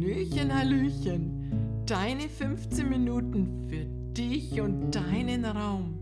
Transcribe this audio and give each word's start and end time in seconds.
Hallöchen, 0.00 0.54
Hallöchen. 0.54 1.82
Deine 1.84 2.22
15 2.22 2.88
Minuten 2.88 3.68
für 3.68 3.84
dich 4.14 4.58
und 4.58 4.94
deinen 4.94 5.44
Raum. 5.44 5.98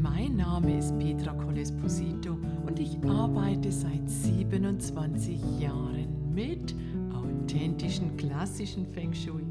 Mein 0.00 0.36
Name 0.36 0.78
ist 0.78 0.98
Petra 0.98 1.34
Colesposito 1.34 2.38
und 2.66 2.78
ich 2.78 2.96
arbeite 3.06 3.70
seit 3.70 4.08
27 4.08 5.38
Jahren 5.60 6.32
mit 6.34 6.74
authentischen 7.12 8.16
klassischen 8.16 8.86
Feng 8.86 9.12
Shui. 9.12 9.44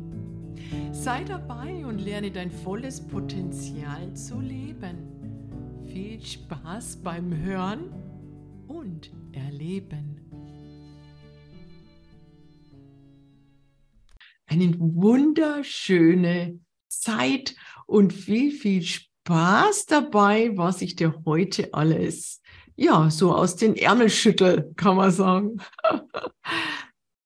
Sei 0.91 1.23
dabei 1.23 1.85
und 1.85 1.99
lerne 1.99 2.31
dein 2.31 2.49
volles 2.49 2.99
Potenzial 2.99 4.11
zu 4.15 4.39
leben. 4.39 4.97
Viel 5.85 6.19
Spaß 6.19 6.95
beim 7.03 7.37
Hören 7.37 7.91
und 8.67 9.11
Erleben. 9.33 10.10
Eine 14.51 14.77
wunderschöne 14.77 16.59
Zeit 16.89 17.55
und 17.87 18.11
viel, 18.11 18.51
viel 18.51 18.83
Spaß 18.83 19.85
dabei, 19.85 20.55
was 20.57 20.81
ich 20.81 20.95
dir 20.95 21.21
heute 21.25 21.73
alles, 21.73 22.41
ja, 22.75 23.09
so 23.09 23.33
aus 23.33 23.55
den 23.55 23.75
Ärmel 23.75 24.09
schüttel, 24.09 24.73
kann 24.75 24.97
man 24.97 25.11
sagen. 25.11 25.57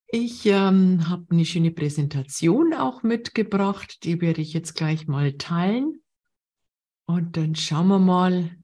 Ich 0.08 0.46
ähm, 0.46 1.10
habe 1.10 1.26
eine 1.30 1.44
schöne 1.44 1.72
Präsentation 1.72 2.74
auch 2.74 3.04
mitgebracht, 3.04 4.06
die 4.06 4.22
werde 4.22 4.40
ich 4.40 4.54
jetzt 4.54 4.74
gleich 4.74 5.08
mal 5.08 5.34
teilen. 5.34 6.02
Und 7.06 7.36
dann 7.36 7.56
schauen 7.56 7.88
wir 7.88 8.00
mal, 8.00 8.56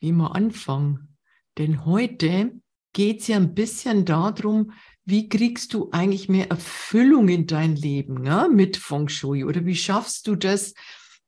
wie 0.00 0.12
wir 0.12 0.34
anfangen. 0.34 1.18
Denn 1.58 1.84
heute 1.84 2.58
geht 2.94 3.20
es 3.20 3.26
ja 3.26 3.36
ein 3.36 3.54
bisschen 3.54 4.06
darum, 4.06 4.72
wie 5.04 5.28
kriegst 5.28 5.74
du 5.74 5.90
eigentlich 5.92 6.28
mehr 6.28 6.50
Erfüllung 6.50 7.28
in 7.28 7.46
dein 7.46 7.76
Leben 7.76 8.22
ne, 8.22 8.48
mit 8.50 8.76
Feng 8.76 9.08
Shui? 9.08 9.44
Oder 9.44 9.66
wie 9.66 9.76
schaffst 9.76 10.26
du 10.26 10.34
das, 10.34 10.74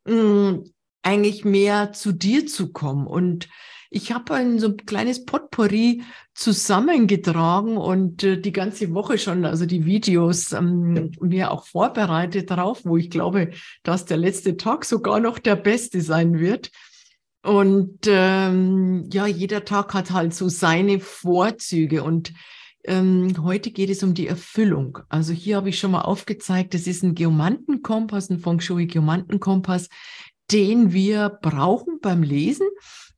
mh, 0.07 0.13
hm, 0.15 0.73
eigentlich 1.03 1.45
mehr 1.45 1.93
zu 1.93 2.13
dir 2.13 2.47
zu 2.47 2.73
kommen? 2.73 3.07
Und 3.07 3.49
ich 3.91 4.13
habe 4.13 4.35
ein 4.35 4.59
so 4.59 4.69
ein 4.69 4.77
kleines 4.79 5.25
Potpourri 5.25 6.03
zusammengetragen 6.35 7.77
und 7.77 8.25
äh, 8.25 8.41
die 8.41 8.53
ganze 8.53 8.93
Woche 8.93 9.19
schon, 9.19 9.45
also 9.45 9.67
die 9.67 9.87
Videos 9.87 10.53
ähm, 10.53 11.13
mir 11.21 11.51
auch 11.51 11.67
vorbereitet 11.67 12.51
darauf, 12.51 12.85
wo 12.85 12.97
ich 12.97 13.11
glaube, 13.11 13.51
dass 13.83 14.05
der 14.05 14.17
letzte 14.17 14.57
Tag 14.57 14.85
sogar 14.85 15.21
noch 15.21 15.39
der 15.39 15.57
beste 15.57 16.01
sein 16.01 16.39
wird. 16.39 16.71
Und 17.43 18.01
ähm, 18.07 19.09
ja, 19.13 19.27
jeder 19.27 19.65
Tag 19.65 19.95
hat 19.95 20.11
halt 20.11 20.35
so 20.35 20.49
seine 20.49 20.99
Vorzüge 20.99 22.03
und 22.03 22.33
ähm, 22.87 23.35
heute 23.43 23.71
geht 23.71 23.91
es 23.91 24.03
um 24.03 24.15
die 24.15 24.27
Erfüllung. 24.27 24.99
Also 25.09 25.33
hier 25.33 25.57
habe 25.57 25.69
ich 25.69 25.79
schon 25.79 25.91
mal 25.91 26.03
aufgezeigt, 26.03 26.75
das 26.75 26.87
ist 26.87 27.03
ein 27.03 27.15
Geomantenkompass, 27.15 28.31
ein 28.31 28.39
Feng 28.39 28.61
Shui 28.61 28.87
Geomantenkompass, 28.87 29.89
den 30.51 30.93
wir 30.93 31.29
brauchen 31.29 31.99
beim 32.01 32.23
Lesen. 32.23 32.69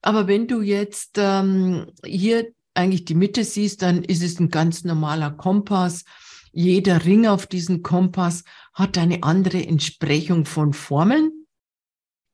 Aber 0.03 0.27
wenn 0.27 0.47
du 0.47 0.63
jetzt 0.63 1.17
ähm, 1.19 1.87
hier 2.05 2.49
eigentlich 2.75 3.05
die 3.05 3.15
Mitte 3.15 3.45
siehst, 3.45 3.83
dann 3.83 4.05
ist 4.05 4.23
es 4.23 4.39
ein 4.39 4.51
ganz 4.51 4.85
normaler 4.85 5.31
Kompass. 5.31 6.05
Jeder 6.53 7.05
Ring 7.05 7.27
auf 7.27 7.47
diesem 7.47 7.83
Kompass 7.83 8.45
hat 8.73 8.97
eine 8.97 9.23
andere 9.23 9.67
Entsprechung 9.67 10.45
von 10.45 10.73
Formeln 10.73 11.38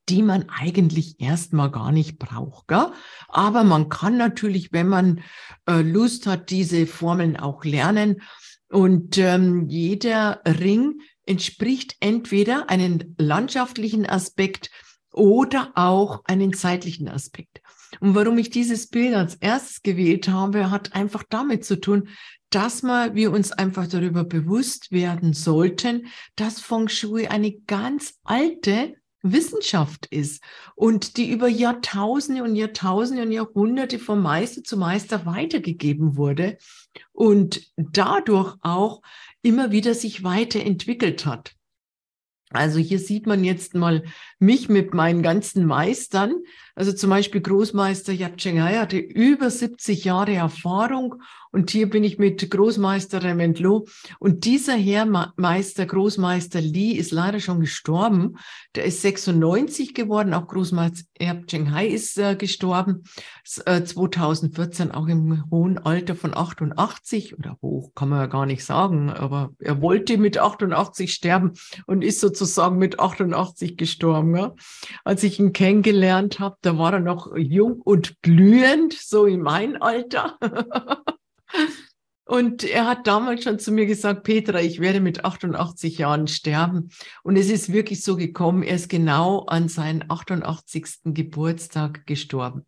die 0.08 0.22
man 0.22 0.48
eigentlich 0.48 1.20
erstmal 1.20 1.70
gar 1.70 1.92
nicht 1.92 2.18
braucht. 2.18 2.68
Gell? 2.68 2.92
Aber 3.28 3.64
man 3.64 3.88
kann 3.88 4.16
natürlich, 4.16 4.72
wenn 4.72 4.88
man 4.88 5.20
äh, 5.66 5.80
Lust 5.80 6.26
hat, 6.26 6.50
diese 6.50 6.86
Formeln 6.86 7.36
auch 7.36 7.64
lernen. 7.64 8.22
Und 8.68 9.18
ähm, 9.18 9.68
jeder 9.68 10.42
Ring 10.46 11.00
entspricht 11.26 11.96
entweder 12.00 12.68
einen 12.68 13.14
landschaftlichen 13.18 14.06
Aspekt 14.06 14.70
oder 15.12 15.72
auch 15.74 16.24
einen 16.24 16.52
zeitlichen 16.52 17.08
Aspekt. 17.08 17.62
Und 18.00 18.14
warum 18.14 18.38
ich 18.38 18.50
dieses 18.50 18.88
Bild 18.88 19.14
als 19.14 19.36
erstes 19.36 19.82
gewählt 19.82 20.28
habe, 20.28 20.70
hat 20.70 20.94
einfach 20.94 21.22
damit 21.28 21.64
zu 21.64 21.80
tun, 21.80 22.08
dass 22.50 22.82
wir, 22.82 23.14
wir 23.14 23.32
uns 23.32 23.52
einfach 23.52 23.86
darüber 23.86 24.24
bewusst 24.24 24.92
werden 24.92 25.32
sollten, 25.32 26.06
dass 26.36 26.60
Feng 26.60 26.88
Shui 26.88 27.26
eine 27.26 27.52
ganz 27.66 28.14
alte 28.24 28.94
Wissenschaft 29.24 30.06
ist 30.06 30.44
und 30.74 31.16
die 31.16 31.30
über 31.30 31.48
Jahrtausende 31.48 32.44
und 32.44 32.54
Jahrtausende 32.54 33.22
und 33.22 33.32
Jahrhunderte 33.32 33.98
vom 33.98 34.22
Meister 34.22 34.62
zu 34.62 34.76
Meister 34.76 35.24
weitergegeben 35.26 36.16
wurde 36.16 36.58
und 37.12 37.72
dadurch 37.76 38.54
auch 38.60 39.02
immer 39.42 39.72
wieder 39.72 39.94
sich 39.94 40.22
weiterentwickelt 40.22 41.24
hat. 41.24 41.56
Also 42.50 42.78
hier 42.78 43.00
sieht 43.00 43.26
man 43.26 43.42
jetzt 43.42 43.74
mal 43.74 44.04
mich 44.38 44.68
mit 44.68 44.94
meinen 44.94 45.22
ganzen 45.22 45.64
Meistern. 45.66 46.34
Also 46.74 46.92
zum 46.92 47.10
Beispiel 47.10 47.40
Großmeister 47.40 48.12
Yap 48.12 48.36
Cheng 48.36 48.62
Hai 48.62 48.74
hatte 48.74 48.98
über 48.98 49.50
70 49.50 50.04
Jahre 50.04 50.34
Erfahrung 50.34 51.22
und 51.54 51.70
hier 51.70 51.88
bin 51.88 52.02
ich 52.02 52.18
mit 52.18 52.50
Großmeister 52.50 53.22
Raymond 53.22 53.60
Lo. 53.60 53.86
Und 54.18 54.44
dieser 54.44 54.74
Herr 54.74 55.06
Meister, 55.36 55.86
Großmeister 55.86 56.60
Li, 56.60 56.96
ist 56.96 57.12
leider 57.12 57.38
schon 57.38 57.60
gestorben. 57.60 58.38
Der 58.74 58.86
ist 58.86 59.02
96 59.02 59.94
geworden. 59.94 60.34
Auch 60.34 60.48
Großmeister 60.48 61.04
Erb 61.16 61.44
Hai 61.52 61.86
ist 61.86 62.18
äh, 62.18 62.34
gestorben. 62.34 63.04
Äh, 63.66 63.84
2014 63.84 64.90
auch 64.90 65.06
im 65.06 65.48
hohen 65.48 65.78
Alter 65.78 66.16
von 66.16 66.36
88 66.36 67.38
oder 67.38 67.56
hoch 67.62 67.92
kann 67.94 68.08
man 68.08 68.18
ja 68.18 68.26
gar 68.26 68.46
nicht 68.46 68.64
sagen. 68.64 69.10
Aber 69.10 69.50
er 69.60 69.80
wollte 69.80 70.18
mit 70.18 70.38
88 70.38 71.14
sterben 71.14 71.52
und 71.86 72.02
ist 72.02 72.18
sozusagen 72.18 72.78
mit 72.78 72.98
88 72.98 73.76
gestorben. 73.76 74.36
Ja? 74.36 74.56
Als 75.04 75.22
ich 75.22 75.38
ihn 75.38 75.52
kennengelernt 75.52 76.40
habe, 76.40 76.56
da 76.64 76.78
war 76.78 76.94
er 76.94 77.00
noch 77.00 77.36
jung 77.36 77.80
und 77.80 78.20
blühend, 78.22 78.92
so 78.92 79.26
in 79.26 79.42
mein 79.42 79.80
Alter. 79.80 80.38
Und 82.26 82.64
er 82.64 82.86
hat 82.86 83.06
damals 83.06 83.44
schon 83.44 83.58
zu 83.58 83.70
mir 83.70 83.84
gesagt, 83.84 84.22
Petra, 84.22 84.58
ich 84.60 84.80
werde 84.80 85.00
mit 85.00 85.26
88 85.26 85.98
Jahren 85.98 86.26
sterben. 86.26 86.88
Und 87.22 87.36
es 87.36 87.50
ist 87.50 87.70
wirklich 87.70 88.02
so 88.02 88.16
gekommen, 88.16 88.62
er 88.62 88.76
ist 88.76 88.88
genau 88.88 89.44
an 89.44 89.68
seinen 89.68 90.10
88. 90.10 91.00
Geburtstag 91.04 92.06
gestorben. 92.06 92.64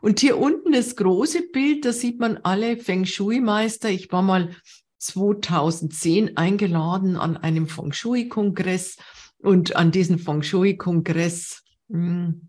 Und 0.00 0.20
hier 0.20 0.38
unten 0.38 0.70
das 0.70 0.94
große 0.94 1.48
Bild, 1.52 1.84
da 1.84 1.92
sieht 1.92 2.20
man 2.20 2.38
alle 2.44 2.76
Feng 2.76 3.04
Shui-Meister. 3.04 3.90
Ich 3.90 4.12
war 4.12 4.22
mal 4.22 4.54
2010 4.98 6.36
eingeladen 6.36 7.16
an 7.16 7.36
einem 7.36 7.66
Feng 7.66 7.92
Shui-Kongress 7.92 8.96
und 9.38 9.74
an 9.74 9.90
diesem 9.90 10.20
Feng 10.20 10.42
Shui-Kongress 10.42 11.64
hm, 11.90 12.47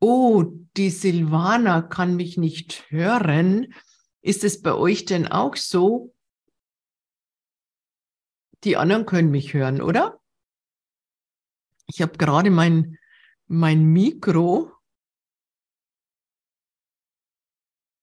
oh, 0.00 0.44
die 0.76 0.90
Silvana 0.90 1.82
kann 1.82 2.16
mich 2.16 2.36
nicht 2.36 2.90
hören. 2.90 3.74
Ist 4.20 4.44
es 4.44 4.62
bei 4.62 4.74
euch 4.74 5.04
denn 5.04 5.26
auch 5.26 5.56
so? 5.56 6.14
Die 8.64 8.76
anderen 8.76 9.06
können 9.06 9.30
mich 9.30 9.54
hören, 9.54 9.80
oder? 9.80 10.20
Ich 11.86 12.02
habe 12.02 12.18
gerade 12.18 12.50
mein, 12.50 12.98
mein 13.46 13.84
Mikro 13.84 14.72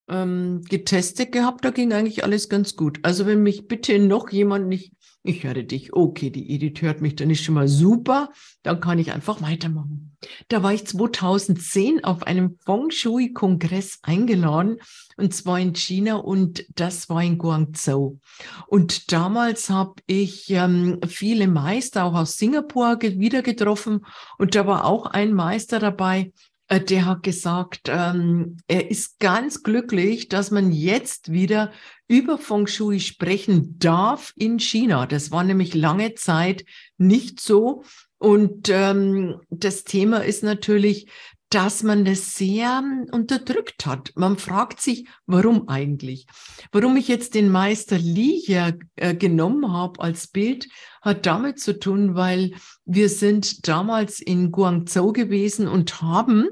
ähm, 0.08 0.62
getestet 0.68 1.32
gehabt, 1.32 1.64
da 1.64 1.70
ging 1.70 1.92
eigentlich 1.92 2.24
alles 2.24 2.48
ganz 2.48 2.76
gut. 2.76 2.98
Also 3.02 3.26
wenn 3.26 3.42
mich 3.42 3.66
bitte 3.66 3.98
noch 3.98 4.30
jemand 4.30 4.68
nicht 4.68 4.92
ich 5.28 5.42
höre 5.42 5.62
dich. 5.62 5.92
Okay, 5.92 6.30
die 6.30 6.50
Edith 6.52 6.82
hört 6.82 7.00
mich, 7.00 7.16
dann 7.16 7.30
ist 7.30 7.42
schon 7.42 7.56
mal 7.56 7.68
super. 7.68 8.30
Dann 8.62 8.80
kann 8.80 8.98
ich 8.98 9.12
einfach 9.12 9.42
weitermachen. 9.42 10.16
Da 10.48 10.62
war 10.62 10.72
ich 10.72 10.86
2010 10.86 12.04
auf 12.04 12.22
einem 12.22 12.58
Feng 12.64 12.90
Shui-Kongress 12.90 13.98
eingeladen, 14.02 14.78
und 15.16 15.34
zwar 15.34 15.58
in 15.58 15.74
China 15.74 16.16
und 16.16 16.64
das 16.74 17.08
war 17.08 17.22
in 17.22 17.38
Guangzhou. 17.38 18.20
Und 18.66 19.12
damals 19.12 19.68
habe 19.68 19.94
ich 20.06 20.50
ähm, 20.50 21.00
viele 21.06 21.48
Meister 21.48 22.04
auch 22.04 22.14
aus 22.14 22.38
Singapur 22.38 23.00
wieder 23.00 23.42
getroffen 23.42 24.06
und 24.38 24.54
da 24.54 24.66
war 24.66 24.84
auch 24.84 25.06
ein 25.06 25.32
Meister 25.32 25.78
dabei, 25.78 26.32
der 26.68 27.06
hat 27.06 27.22
gesagt, 27.22 27.82
ähm, 27.86 28.56
er 28.66 28.90
ist 28.90 29.20
ganz 29.20 29.62
glücklich, 29.62 30.28
dass 30.28 30.50
man 30.50 30.72
jetzt 30.72 31.30
wieder 31.30 31.72
über 32.08 32.38
Feng 32.38 32.66
Shui 32.66 33.00
sprechen 33.00 33.78
darf 33.78 34.32
in 34.36 34.58
China. 34.58 35.06
Das 35.06 35.30
war 35.30 35.44
nämlich 35.44 35.74
lange 35.74 36.14
Zeit 36.14 36.64
nicht 36.98 37.40
so. 37.40 37.84
Und 38.18 38.68
ähm, 38.70 39.40
das 39.50 39.84
Thema 39.84 40.24
ist 40.24 40.42
natürlich, 40.42 41.08
dass 41.50 41.82
man 41.82 42.04
das 42.04 42.34
sehr 42.34 42.82
unterdrückt 43.12 43.86
hat. 43.86 44.12
Man 44.16 44.36
fragt 44.36 44.80
sich, 44.80 45.06
warum 45.26 45.68
eigentlich? 45.68 46.26
Warum 46.72 46.96
ich 46.96 47.08
jetzt 47.08 47.34
den 47.34 47.50
Meister 47.50 47.98
Li 47.98 48.40
hier 48.44 48.78
äh, 48.96 49.14
genommen 49.14 49.72
habe 49.72 50.00
als 50.00 50.26
Bild, 50.26 50.68
hat 51.02 51.24
damit 51.24 51.60
zu 51.60 51.78
tun, 51.78 52.16
weil 52.16 52.54
wir 52.84 53.08
sind 53.08 53.68
damals 53.68 54.20
in 54.20 54.50
Guangzhou 54.50 55.12
gewesen 55.12 55.68
und 55.68 56.02
haben 56.02 56.48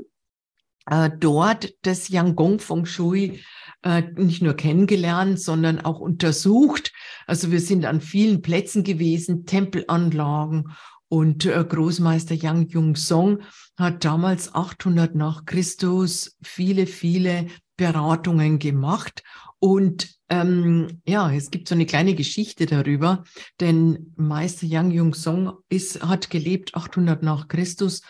äh, 0.87 1.11
dort 1.19 1.75
das 1.83 2.09
Yangon 2.09 2.61
Feng 2.61 2.87
Shui 2.87 3.41
äh, 3.83 4.03
nicht 4.17 4.43
nur 4.43 4.55
kennengelernt, 4.55 5.41
sondern 5.41 5.81
auch 5.81 6.01
untersucht. 6.01 6.93
Also 7.27 7.51
wir 7.51 7.61
sind 7.61 7.85
an 7.85 8.01
vielen 8.01 8.43
Plätzen 8.43 8.85
gewesen, 8.85 9.45
Tempelanlagen 9.45 10.73
und 11.15 11.47
äh, 11.47 11.65
Großmeister 11.65 12.35
Yang 12.35 12.71
Jung 12.71 12.97
Song 12.97 13.39
hat 13.77 14.05
damals 14.05 14.53
800 14.53 15.15
nach 15.15 15.45
Christus 15.45 16.37
viele, 16.43 16.89
viele 16.89 17.47
Beratungen 17.77 18.59
gemacht. 18.59 19.23
Und 19.61 20.13
ähm, 20.29 21.01
ja, 21.07 21.31
es 21.31 21.53
gibt 21.53 21.69
so 21.69 21.77
eine 21.77 21.87
kleine 21.87 22.17
Geschichte 22.17 22.67
darüber, 22.67 23.23
denn 23.61 24.13
Meister 24.17 24.67
Yang 24.67 24.91
Jung 24.91 25.15
Song 25.15 25.53
hat 26.01 26.31
gelebt 26.31 26.75
800 26.75 27.23
nach 27.23 27.47
Christus 27.47 28.03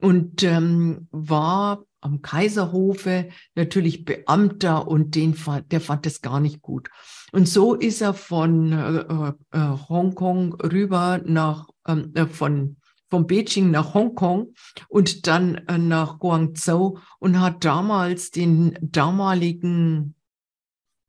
und 0.00 0.44
ähm, 0.44 1.08
war 1.10 1.84
am 2.00 2.22
Kaiserhofe 2.22 3.28
natürlich 3.56 4.04
Beamter 4.04 4.86
und 4.86 5.16
den, 5.16 5.36
der 5.70 5.80
fand 5.80 6.06
das 6.06 6.20
gar 6.20 6.38
nicht 6.38 6.62
gut. 6.62 6.90
Und 7.32 7.48
so 7.48 7.74
ist 7.74 8.02
er 8.02 8.12
von 8.12 8.72
äh, 8.72 9.56
äh, 9.56 9.78
Hongkong 9.88 10.54
rüber 10.54 11.20
nach, 11.24 11.68
äh, 11.84 12.26
von, 12.26 12.76
von 13.10 13.26
Beijing 13.26 13.70
nach 13.70 13.94
Hongkong 13.94 14.54
und 14.88 15.26
dann 15.26 15.56
äh, 15.68 15.78
nach 15.78 16.18
Guangzhou 16.18 16.98
und 17.18 17.40
hat 17.40 17.64
damals 17.64 18.30
den 18.30 18.78
damaligen 18.80 20.14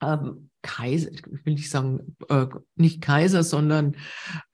ähm, 0.01 0.49
Kaiser, 0.61 1.11
ich 1.11 1.25
will 1.25 1.53
nicht 1.53 1.69
sagen, 1.69 2.15
äh, 2.29 2.47
nicht 2.75 3.01
Kaiser, 3.01 3.43
sondern 3.43 3.97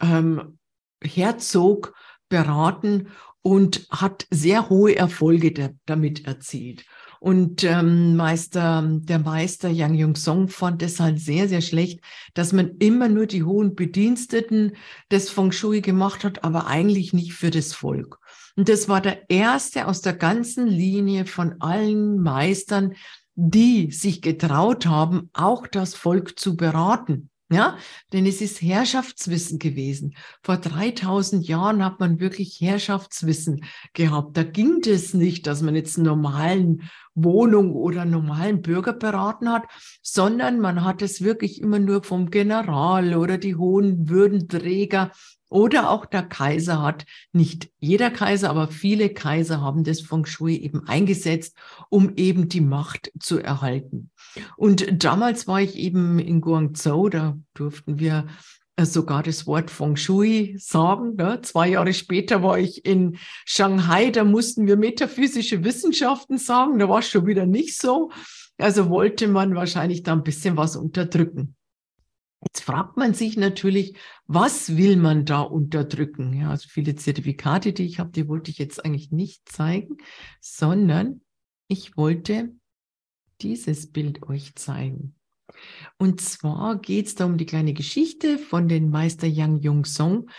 ähm, 0.02 0.58
Herzog 1.02 1.94
beraten 2.30 3.10
und 3.42 3.88
hat 3.90 4.28
sehr 4.30 4.70
hohe 4.70 4.96
Erfolge 4.96 5.78
damit 5.86 6.26
erzielt. 6.26 6.86
Und 7.20 7.66
ähm, 7.66 8.16
Meister, 8.16 8.82
der 8.88 9.20
Meister 9.20 9.70
Yang 9.70 9.94
Jung 9.96 10.16
Song 10.16 10.48
fand 10.48 10.82
es 10.82 11.00
halt 11.00 11.20
sehr, 11.20 11.50
sehr 11.50 11.62
schlecht, 11.62 12.00
dass 12.34 12.54
man 12.54 12.78
immer 12.80 13.10
nur 13.10 13.26
die 13.26 13.44
hohen 13.44 13.76
Bediensteten 13.76 14.78
des 15.12 15.30
Feng 15.30 15.52
Shui 15.52 15.82
gemacht 15.82 16.24
hat, 16.24 16.44
aber 16.46 16.68
eigentlich 16.68 17.12
nicht 17.12 17.34
für 17.34 17.50
das 17.50 17.74
Volk. 17.74 18.20
Und 18.56 18.70
das 18.70 18.88
war 18.88 19.02
der 19.02 19.30
erste 19.30 19.88
aus 19.88 20.02
der 20.02 20.14
ganzen 20.14 20.68
Linie 20.68 21.26
von 21.26 21.56
allen 21.60 22.20
Meistern, 22.20 22.94
die 23.36 23.92
sich 23.92 24.22
getraut 24.22 24.86
haben, 24.86 25.30
auch 25.34 25.68
das 25.68 25.96
Volk 25.96 26.38
zu 26.40 26.58
beraten. 26.58 27.29
Ja, 27.52 27.78
denn 28.14 28.28
es 28.28 28.42
ist 28.42 28.62
Herrschaftswissen 28.62 29.58
gewesen. 29.58 30.16
Vor 30.44 30.58
3000 30.58 31.48
Jahren 31.48 31.84
hat 31.84 32.00
man 32.00 32.20
wirklich 32.20 32.62
Herrschaftswissen 32.62 33.66
gehabt. 33.94 34.38
Da 34.38 34.44
ging 34.44 34.82
es 34.86 35.16
nicht, 35.16 35.48
dass 35.48 35.64
man 35.64 35.74
jetzt 35.74 35.98
einen 35.98 36.06
normalen 36.06 36.84
Wohnung 37.16 37.74
oder 37.74 38.04
einen 38.04 38.12
normalen 38.12 38.62
Bürger 38.62 38.94
beraten 38.94 39.50
hat, 39.50 39.64
sondern 40.04 40.60
man 40.60 40.84
hat 40.84 41.02
es 41.02 41.24
wirklich 41.24 41.60
immer 41.60 41.80
nur 41.80 42.04
vom 42.04 42.30
General 42.30 43.16
oder 43.16 43.40
die 43.40 43.56
hohen 43.56 44.08
Würdenträger 44.08 45.12
oder 45.50 45.90
auch 45.90 46.06
der 46.06 46.24
Kaiser 46.24 46.82
hat, 46.84 47.06
nicht 47.34 47.72
jeder 47.80 48.12
Kaiser, 48.12 48.52
aber 48.52 48.68
viele 48.68 49.10
Kaiser 49.10 49.62
haben 49.62 49.84
das 49.84 50.02
Feng 50.02 50.26
Shui 50.26 50.56
eben 50.56 50.88
eingesetzt, 50.88 51.58
um 51.90 52.16
eben 52.16 52.48
die 52.48 52.62
Macht 52.62 53.12
zu 53.20 53.40
erhalten. 53.40 54.12
Und 54.58 55.04
damals 55.04 55.48
war 55.48 55.62
ich 55.62 55.76
eben 55.76 56.20
in 56.20 56.42
Guangzhou, 56.42 57.10
da 57.10 57.38
durften 57.54 58.00
wir 58.00 58.28
äh, 58.80 58.86
sogar 58.86 59.24
das 59.24 59.46
Wort 59.46 59.70
Feng 59.70 59.96
Shui 59.96 60.56
sagen. 60.58 61.16
Ne? 61.16 61.42
Zwei 61.42 61.70
Jahre 61.70 61.94
später 61.94 62.42
war 62.44 62.58
ich 62.58 62.86
in 62.86 63.18
Shanghai, 63.46 64.10
da 64.10 64.24
mussten 64.24 64.68
wir 64.68 64.78
metaphysische 64.78 65.64
Wissenschaften 65.64 66.38
sagen, 66.38 66.80
da 66.80 66.88
war 66.88 67.00
es 67.00 67.10
schon 67.10 67.26
wieder 67.26 67.46
nicht 67.46 67.78
so. 67.78 68.12
Also 68.58 68.90
wollte 68.90 69.28
man 69.28 69.56
wahrscheinlich 69.56 70.04
da 70.04 70.14
ein 70.14 70.24
bisschen 70.24 70.56
was 70.58 70.76
unterdrücken. 70.76 71.56
Jetzt 72.42 72.64
fragt 72.64 72.96
man 72.96 73.14
sich 73.14 73.36
natürlich, 73.36 73.98
was 74.28 74.78
will 74.78 74.96
man 74.96 75.26
da 75.26 75.42
unterdrücken? 75.42 76.34
Ja, 76.34 76.52
also 76.52 76.70
viele 76.70 76.96
Zertifikate, 76.96 77.74
die 77.74 77.86
ich 77.86 78.00
habe, 78.00 78.12
die 78.12 78.30
wollte 78.30 78.50
ich 78.50 78.58
jetzt 78.58 78.86
eigentlich 78.86 79.12
nicht 79.12 79.42
zeigen, 79.50 79.98
sondern 80.40 81.22
ich 81.68 81.98
wollte 81.98 82.54
dieses 83.42 83.92
Bild 83.92 84.24
euch 84.24 84.56
zeigen. 84.56 85.16
Und 85.98 86.22
zwar 86.22 86.78
geht 86.78 87.08
es 87.08 87.16
da 87.16 87.26
um 87.26 87.38
die 87.38 87.46
kleine 87.46 87.74
Geschichte 87.74 88.38
von 88.38 88.68
den 88.68 88.90
Meister 88.90 89.28
Yang 89.28 89.58
Jung 89.58 89.86
Song. 89.86 90.30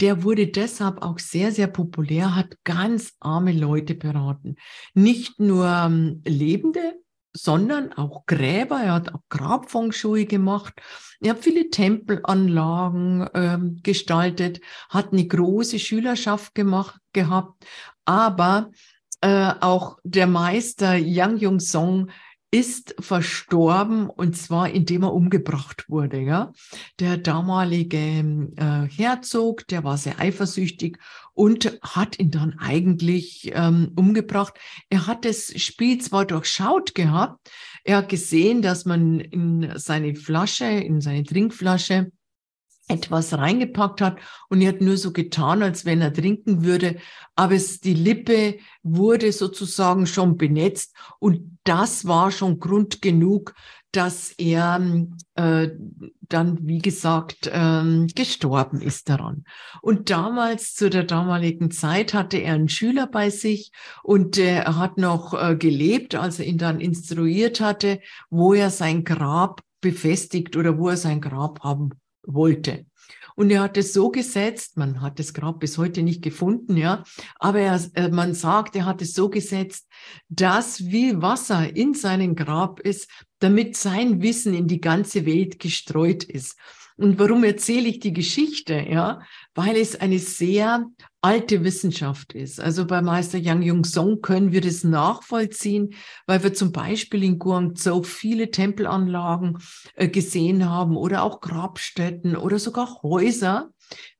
Der 0.00 0.22
wurde 0.24 0.48
deshalb 0.48 1.02
auch 1.02 1.18
sehr, 1.18 1.52
sehr 1.52 1.68
populär, 1.68 2.34
hat 2.34 2.56
ganz 2.64 3.14
arme 3.20 3.52
Leute 3.52 3.94
beraten. 3.94 4.56
Nicht 4.94 5.38
nur 5.38 5.66
ähm, 5.66 6.22
Lebende, 6.26 6.94
sondern 7.32 7.92
auch 7.92 8.26
Gräber. 8.26 8.80
Er 8.80 8.94
hat 8.94 9.14
auch 9.14 9.22
Grabfeng 9.28 9.92
Shui 9.92 10.24
gemacht. 10.24 10.74
Er 11.20 11.30
hat 11.30 11.44
viele 11.44 11.70
Tempelanlagen 11.70 13.28
ähm, 13.34 13.80
gestaltet, 13.82 14.60
hat 14.88 15.12
eine 15.12 15.26
große 15.26 15.78
Schülerschaft 15.78 16.54
gemacht 16.54 17.00
gehabt. 17.12 17.64
Aber 18.04 18.70
äh, 19.20 19.52
auch 19.60 19.98
der 20.04 20.26
Meister 20.26 20.96
Yang 20.96 21.36
Jung 21.38 21.60
Song 21.60 22.10
ist 22.54 22.94
verstorben 23.00 24.08
und 24.08 24.36
zwar 24.36 24.70
indem 24.70 25.02
er 25.02 25.12
umgebracht 25.12 25.86
wurde. 25.88 26.20
Ja, 26.20 26.52
der 27.00 27.16
damalige 27.16 27.98
äh, 27.98 28.86
Herzog, 28.88 29.66
der 29.66 29.82
war 29.82 29.98
sehr 29.98 30.20
eifersüchtig 30.20 30.98
und 31.32 31.80
hat 31.82 32.20
ihn 32.20 32.30
dann 32.30 32.56
eigentlich 32.60 33.50
ähm, 33.52 33.90
umgebracht. 33.96 34.54
Er 34.88 35.08
hat 35.08 35.24
das 35.24 35.52
Spiel 35.60 36.00
zwar 36.00 36.26
durchschaut 36.26 36.94
gehabt, 36.94 37.50
er 37.82 37.96
hat 37.96 38.08
gesehen, 38.08 38.62
dass 38.62 38.84
man 38.84 39.18
in 39.18 39.72
seine 39.74 40.14
Flasche, 40.14 40.66
in 40.66 41.00
seine 41.00 41.24
Trinkflasche 41.24 42.12
etwas 42.88 43.32
reingepackt 43.36 44.00
hat 44.00 44.18
und 44.48 44.60
er 44.60 44.68
hat 44.68 44.80
nur 44.80 44.96
so 44.96 45.12
getan, 45.12 45.62
als 45.62 45.84
wenn 45.84 46.00
er 46.00 46.12
trinken 46.12 46.64
würde, 46.64 46.96
aber 47.34 47.54
es, 47.54 47.80
die 47.80 47.94
Lippe 47.94 48.58
wurde 48.82 49.32
sozusagen 49.32 50.06
schon 50.06 50.36
benetzt 50.36 50.94
und 51.18 51.58
das 51.64 52.06
war 52.06 52.30
schon 52.30 52.60
Grund 52.60 53.00
genug, 53.00 53.54
dass 53.90 54.32
er 54.32 54.80
äh, 55.34 55.68
dann, 56.22 56.58
wie 56.66 56.78
gesagt, 56.78 57.48
ähm, 57.52 58.08
gestorben 58.14 58.80
ist 58.80 59.08
daran. 59.08 59.44
Und 59.82 60.10
damals, 60.10 60.74
zu 60.74 60.90
der 60.90 61.04
damaligen 61.04 61.70
Zeit, 61.70 62.12
hatte 62.12 62.38
er 62.38 62.54
einen 62.54 62.68
Schüler 62.68 63.06
bei 63.06 63.30
sich 63.30 63.70
und 64.02 64.36
er 64.36 64.76
hat 64.76 64.98
noch 64.98 65.32
äh, 65.32 65.54
gelebt, 65.54 66.16
als 66.16 66.40
er 66.40 66.46
ihn 66.46 66.58
dann 66.58 66.80
instruiert 66.80 67.60
hatte, 67.60 68.00
wo 68.30 68.52
er 68.52 68.70
sein 68.70 69.04
Grab 69.04 69.62
befestigt 69.80 70.56
oder 70.56 70.76
wo 70.76 70.88
er 70.88 70.96
sein 70.96 71.20
Grab 71.20 71.60
haben 71.60 71.90
wollte. 72.26 72.86
Und 73.36 73.50
er 73.50 73.62
hat 73.62 73.76
es 73.76 73.92
so 73.92 74.10
gesetzt, 74.10 74.76
man 74.76 75.00
hat 75.00 75.18
das 75.18 75.34
Grab 75.34 75.58
bis 75.58 75.76
heute 75.76 76.02
nicht 76.02 76.22
gefunden, 76.22 76.76
ja, 76.76 77.02
aber 77.40 77.60
er, 77.60 77.80
äh, 77.94 78.08
man 78.08 78.32
sagt, 78.34 78.76
er 78.76 78.86
hat 78.86 79.02
es 79.02 79.12
so 79.12 79.28
gesetzt, 79.28 79.88
dass 80.28 80.86
wie 80.86 81.20
Wasser 81.20 81.74
in 81.74 81.94
seinem 81.94 82.36
Grab 82.36 82.80
ist, 82.80 83.10
damit 83.40 83.76
sein 83.76 84.22
Wissen 84.22 84.54
in 84.54 84.68
die 84.68 84.80
ganze 84.80 85.26
Welt 85.26 85.58
gestreut 85.58 86.22
ist. 86.22 86.56
Und 86.96 87.18
warum 87.18 87.42
erzähle 87.42 87.88
ich 87.88 87.98
die 87.98 88.12
Geschichte? 88.12 88.74
Ja, 88.74 89.20
weil 89.54 89.76
es 89.76 90.00
eine 90.00 90.18
sehr 90.18 90.86
alte 91.20 91.64
Wissenschaft 91.64 92.34
ist. 92.34 92.60
Also 92.60 92.86
bei 92.86 93.00
Meister 93.00 93.38
Yang 93.38 93.62
Jung 93.62 93.84
Song 93.84 94.20
können 94.20 94.52
wir 94.52 94.60
das 94.60 94.84
nachvollziehen, 94.84 95.94
weil 96.26 96.42
wir 96.42 96.52
zum 96.52 96.72
Beispiel 96.72 97.22
in 97.24 97.38
Guangzhou 97.38 98.02
viele 98.02 98.50
Tempelanlagen 98.50 99.58
äh, 99.94 100.08
gesehen 100.08 100.68
haben 100.68 100.96
oder 100.96 101.22
auch 101.22 101.40
Grabstätten 101.40 102.36
oder 102.36 102.58
sogar 102.58 103.02
Häuser. 103.02 103.70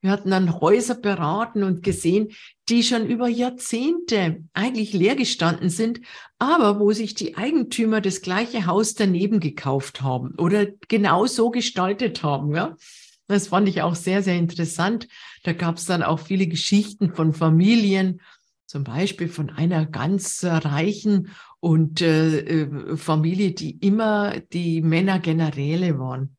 Wir 0.01 0.11
hatten 0.11 0.31
dann 0.31 0.59
Häuser 0.61 0.95
beraten 0.95 1.63
und 1.63 1.83
gesehen, 1.83 2.29
die 2.69 2.83
schon 2.83 3.05
über 3.05 3.27
Jahrzehnte 3.27 4.43
eigentlich 4.53 4.93
leer 4.93 5.15
gestanden 5.15 5.69
sind, 5.69 6.01
aber 6.39 6.79
wo 6.79 6.91
sich 6.91 7.13
die 7.13 7.35
Eigentümer 7.35 8.01
das 8.01 8.21
gleiche 8.21 8.65
Haus 8.67 8.93
daneben 8.93 9.39
gekauft 9.39 10.01
haben 10.01 10.35
oder 10.37 10.67
genau 10.87 11.25
so 11.25 11.51
gestaltet 11.51 12.23
haben. 12.23 12.55
Ja? 12.55 12.75
Das 13.27 13.47
fand 13.47 13.67
ich 13.67 13.81
auch 13.81 13.95
sehr, 13.95 14.21
sehr 14.21 14.37
interessant. 14.37 15.07
Da 15.43 15.53
gab 15.53 15.77
es 15.77 15.85
dann 15.85 16.03
auch 16.03 16.19
viele 16.19 16.47
Geschichten 16.47 17.13
von 17.13 17.33
Familien, 17.33 18.21
zum 18.67 18.83
Beispiel 18.83 19.29
von 19.29 19.49
einer 19.49 19.85
ganz 19.85 20.43
reichen 20.43 21.29
und 21.59 22.01
äh, 22.01 22.39
äh, 22.39 22.97
Familie, 22.97 23.51
die 23.51 23.77
immer 23.77 24.39
die 24.39 24.81
Männer 24.81 25.19
Generäle 25.19 25.97
waren. 25.99 26.35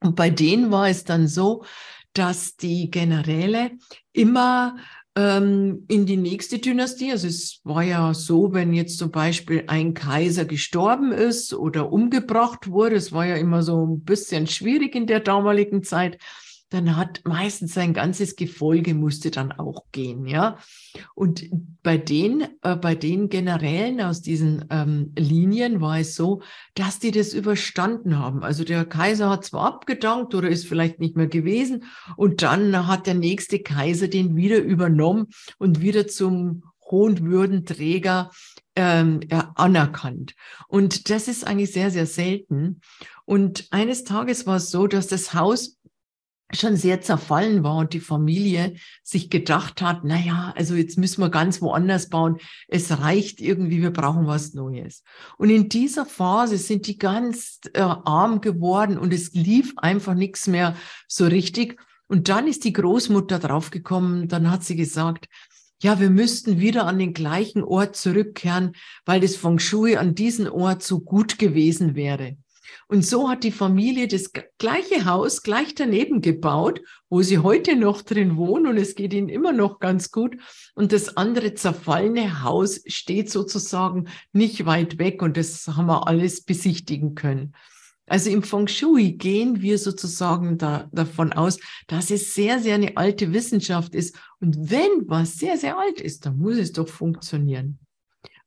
Und 0.00 0.16
bei 0.16 0.30
denen 0.30 0.70
war 0.70 0.88
es 0.88 1.04
dann 1.04 1.28
so, 1.28 1.64
dass 2.12 2.56
die 2.56 2.90
Generäle 2.90 3.72
immer 4.12 4.76
ähm, 5.16 5.84
in 5.88 6.04
die 6.04 6.18
nächste 6.18 6.58
Dynastie, 6.58 7.10
also 7.10 7.26
es 7.26 7.60
war 7.64 7.82
ja 7.82 8.12
so, 8.12 8.52
wenn 8.52 8.74
jetzt 8.74 8.98
zum 8.98 9.10
Beispiel 9.10 9.64
ein 9.66 9.94
Kaiser 9.94 10.44
gestorben 10.44 11.10
ist 11.10 11.54
oder 11.54 11.90
umgebracht 11.90 12.70
wurde, 12.70 12.96
es 12.96 13.12
war 13.12 13.24
ja 13.24 13.36
immer 13.36 13.62
so 13.62 13.86
ein 13.86 14.04
bisschen 14.04 14.46
schwierig 14.46 14.94
in 14.94 15.06
der 15.06 15.20
damaligen 15.20 15.82
Zeit, 15.82 16.18
dann 16.70 16.96
hat 16.96 17.20
meistens 17.24 17.74
sein 17.74 17.94
ganzes 17.94 18.34
Gefolge 18.34 18.94
musste 18.94 19.30
dann 19.30 19.52
auch 19.52 19.84
gehen, 19.92 20.26
ja. 20.26 20.58
Und 21.14 21.48
bei 21.82 21.96
den, 21.96 22.48
äh, 22.62 22.76
bei 22.76 22.94
den 22.94 23.28
Generälen 23.28 24.00
aus 24.00 24.20
diesen 24.20 24.64
ähm, 24.70 25.12
Linien 25.16 25.80
war 25.80 26.00
es 26.00 26.16
so, 26.16 26.42
dass 26.74 26.98
die 26.98 27.12
das 27.12 27.34
überstanden 27.34 28.18
haben. 28.18 28.42
Also 28.42 28.64
der 28.64 28.84
Kaiser 28.84 29.30
hat 29.30 29.44
zwar 29.44 29.66
abgedankt 29.66 30.34
oder 30.34 30.48
ist 30.48 30.66
vielleicht 30.66 30.98
nicht 30.98 31.16
mehr 31.16 31.28
gewesen 31.28 31.84
und 32.16 32.42
dann 32.42 32.86
hat 32.86 33.06
der 33.06 33.14
nächste 33.14 33.60
Kaiser 33.60 34.08
den 34.08 34.34
wieder 34.34 34.58
übernommen 34.58 35.26
und 35.58 35.80
wieder 35.80 36.08
zum 36.08 36.64
hohen 36.90 37.24
Würdenträger 37.24 38.30
ähm, 38.76 39.20
anerkannt. 39.54 40.34
Und 40.68 41.10
das 41.10 41.28
ist 41.28 41.46
eigentlich 41.46 41.72
sehr, 41.72 41.90
sehr 41.90 42.06
selten. 42.06 42.80
Und 43.24 43.66
eines 43.70 44.04
Tages 44.04 44.46
war 44.46 44.56
es 44.56 44.70
so, 44.70 44.86
dass 44.86 45.08
das 45.08 45.34
Haus 45.34 45.75
schon 46.52 46.76
sehr 46.76 47.00
zerfallen 47.00 47.64
war 47.64 47.76
und 47.76 47.92
die 47.92 48.00
Familie 48.00 48.76
sich 49.02 49.30
gedacht 49.30 49.82
hat, 49.82 50.00
na 50.04 50.18
ja, 50.18 50.52
also 50.56 50.74
jetzt 50.74 50.96
müssen 50.96 51.20
wir 51.20 51.30
ganz 51.30 51.60
woanders 51.60 52.08
bauen. 52.08 52.38
Es 52.68 53.00
reicht 53.00 53.40
irgendwie, 53.40 53.82
wir 53.82 53.92
brauchen 53.92 54.26
was 54.26 54.54
Neues. 54.54 55.02
Und 55.38 55.50
in 55.50 55.68
dieser 55.68 56.06
Phase 56.06 56.56
sind 56.56 56.86
die 56.86 56.98
ganz 56.98 57.60
äh, 57.72 57.80
arm 57.80 58.40
geworden 58.40 58.96
und 58.96 59.12
es 59.12 59.32
lief 59.32 59.72
einfach 59.76 60.14
nichts 60.14 60.46
mehr 60.46 60.76
so 61.08 61.26
richtig. 61.26 61.80
Und 62.06 62.28
dann 62.28 62.46
ist 62.46 62.64
die 62.64 62.72
Großmutter 62.72 63.40
draufgekommen, 63.40 64.28
dann 64.28 64.50
hat 64.50 64.62
sie 64.62 64.76
gesagt, 64.76 65.28
ja, 65.82 66.00
wir 66.00 66.10
müssten 66.10 66.60
wieder 66.60 66.86
an 66.86 66.98
den 66.98 67.12
gleichen 67.12 67.62
Ort 67.62 67.96
zurückkehren, 67.96 68.74
weil 69.04 69.20
das 69.20 69.36
Feng 69.36 69.58
Shui 69.58 69.96
an 69.96 70.14
diesem 70.14 70.50
Ort 70.50 70.82
so 70.82 71.00
gut 71.00 71.38
gewesen 71.38 71.94
wäre. 71.94 72.36
Und 72.88 73.04
so 73.04 73.28
hat 73.28 73.42
die 73.42 73.50
Familie 73.50 74.06
das 74.06 74.30
gleiche 74.58 75.06
Haus 75.06 75.42
gleich 75.42 75.74
daneben 75.74 76.20
gebaut, 76.20 76.80
wo 77.08 77.20
sie 77.22 77.38
heute 77.38 77.74
noch 77.74 78.02
drin 78.02 78.36
wohnen 78.36 78.68
und 78.68 78.76
es 78.76 78.94
geht 78.94 79.12
ihnen 79.12 79.28
immer 79.28 79.52
noch 79.52 79.80
ganz 79.80 80.12
gut. 80.12 80.36
Und 80.74 80.92
das 80.92 81.16
andere 81.16 81.54
zerfallene 81.54 82.44
Haus 82.44 82.82
steht 82.86 83.30
sozusagen 83.30 84.08
nicht 84.32 84.66
weit 84.66 84.98
weg 84.98 85.20
und 85.22 85.36
das 85.36 85.66
haben 85.66 85.86
wir 85.86 86.06
alles 86.06 86.42
besichtigen 86.42 87.16
können. 87.16 87.54
Also 88.08 88.30
im 88.30 88.44
Feng 88.44 88.68
Shui 88.68 89.12
gehen 89.12 89.62
wir 89.62 89.78
sozusagen 89.78 90.58
da, 90.58 90.88
davon 90.92 91.32
aus, 91.32 91.58
dass 91.88 92.12
es 92.12 92.34
sehr, 92.34 92.60
sehr 92.60 92.76
eine 92.76 92.96
alte 92.96 93.32
Wissenschaft 93.32 93.96
ist. 93.96 94.14
Und 94.38 94.70
wenn 94.70 95.08
was 95.08 95.38
sehr, 95.38 95.56
sehr 95.56 95.76
alt 95.76 96.00
ist, 96.00 96.24
dann 96.24 96.38
muss 96.38 96.56
es 96.56 96.70
doch 96.70 96.86
funktionieren. 96.86 97.80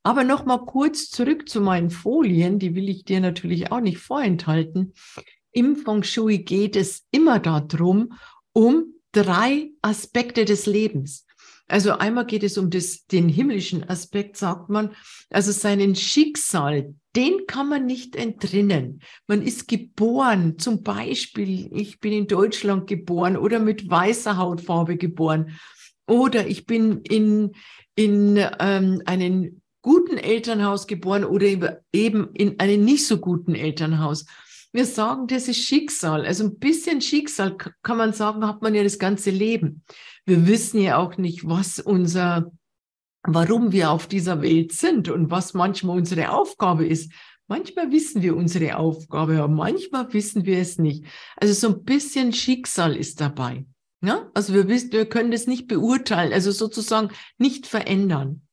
Aber 0.03 0.23
noch 0.23 0.45
mal 0.45 0.65
kurz 0.65 1.09
zurück 1.09 1.49
zu 1.49 1.61
meinen 1.61 1.89
Folien, 1.89 2.59
die 2.59 2.75
will 2.75 2.89
ich 2.89 3.03
dir 3.03 3.19
natürlich 3.19 3.71
auch 3.71 3.81
nicht 3.81 3.97
vorenthalten. 3.97 4.93
Im 5.51 5.75
Feng 5.75 6.03
Shui 6.03 6.39
geht 6.39 6.75
es 6.75 7.05
immer 7.11 7.39
darum, 7.39 8.13
um 8.53 8.93
drei 9.11 9.71
Aspekte 9.81 10.45
des 10.45 10.65
Lebens. 10.65 11.25
Also 11.67 11.91
einmal 11.91 12.25
geht 12.25 12.43
es 12.43 12.57
um 12.57 12.71
das, 12.71 13.05
den 13.05 13.29
himmlischen 13.29 13.87
Aspekt, 13.87 14.37
sagt 14.37 14.69
man, 14.69 14.95
also 15.29 15.51
seinen 15.51 15.95
Schicksal, 15.95 16.95
den 17.15 17.45
kann 17.45 17.69
man 17.69 17.85
nicht 17.85 18.15
entrinnen. 18.15 19.01
Man 19.27 19.43
ist 19.43 19.67
geboren, 19.67 20.57
zum 20.57 20.81
Beispiel, 20.81 21.69
ich 21.71 21.99
bin 21.99 22.11
in 22.11 22.27
Deutschland 22.27 22.87
geboren 22.87 23.37
oder 23.37 23.59
mit 23.59 23.87
weißer 23.87 24.37
Hautfarbe 24.37 24.97
geboren 24.97 25.59
oder 26.07 26.47
ich 26.47 26.65
bin 26.65 27.01
in, 27.01 27.51
in 27.95 28.43
ähm, 28.59 29.03
einen 29.05 29.61
guten 29.81 30.17
Elternhaus 30.17 30.87
geboren 30.87 31.23
oder 31.23 31.81
eben 31.93 32.29
in 32.33 32.59
einem 32.59 32.83
nicht 32.83 33.07
so 33.07 33.17
guten 33.17 33.55
Elternhaus. 33.55 34.25
Wir 34.71 34.85
sagen, 34.85 35.27
das 35.27 35.47
ist 35.47 35.63
Schicksal. 35.63 36.25
Also 36.25 36.43
ein 36.43 36.59
bisschen 36.59 37.01
Schicksal 37.01 37.57
kann 37.57 37.97
man 37.97 38.13
sagen, 38.13 38.45
hat 38.45 38.61
man 38.61 38.75
ja 38.75 38.83
das 38.83 38.99
ganze 38.99 39.31
Leben. 39.31 39.83
Wir 40.25 40.45
wissen 40.47 40.79
ja 40.79 40.97
auch 40.97 41.17
nicht, 41.17 41.47
was 41.47 41.79
unser, 41.79 42.51
warum 43.23 43.71
wir 43.71 43.89
auf 43.89 44.07
dieser 44.07 44.41
Welt 44.41 44.73
sind 44.73 45.09
und 45.09 45.31
was 45.31 45.53
manchmal 45.55 45.97
unsere 45.97 46.31
Aufgabe 46.31 46.85
ist. 46.85 47.11
Manchmal 47.47 47.91
wissen 47.91 48.21
wir 48.21 48.35
unsere 48.35 48.77
Aufgabe, 48.77 49.37
aber 49.37 49.47
manchmal 49.47 50.13
wissen 50.13 50.45
wir 50.45 50.59
es 50.59 50.77
nicht. 50.77 51.03
Also 51.35 51.53
so 51.53 51.75
ein 51.75 51.83
bisschen 51.83 52.31
Schicksal 52.31 52.95
ist 52.95 53.21
dabei. 53.21 53.65
Ja? 54.01 54.29
Also 54.35 54.53
wir 54.53 54.67
wissen, 54.67 54.91
wir 54.91 55.07
können 55.07 55.31
das 55.31 55.47
nicht 55.47 55.67
beurteilen, 55.67 56.31
also 56.31 56.51
sozusagen 56.51 57.09
nicht 57.39 57.65
verändern. 57.65 58.43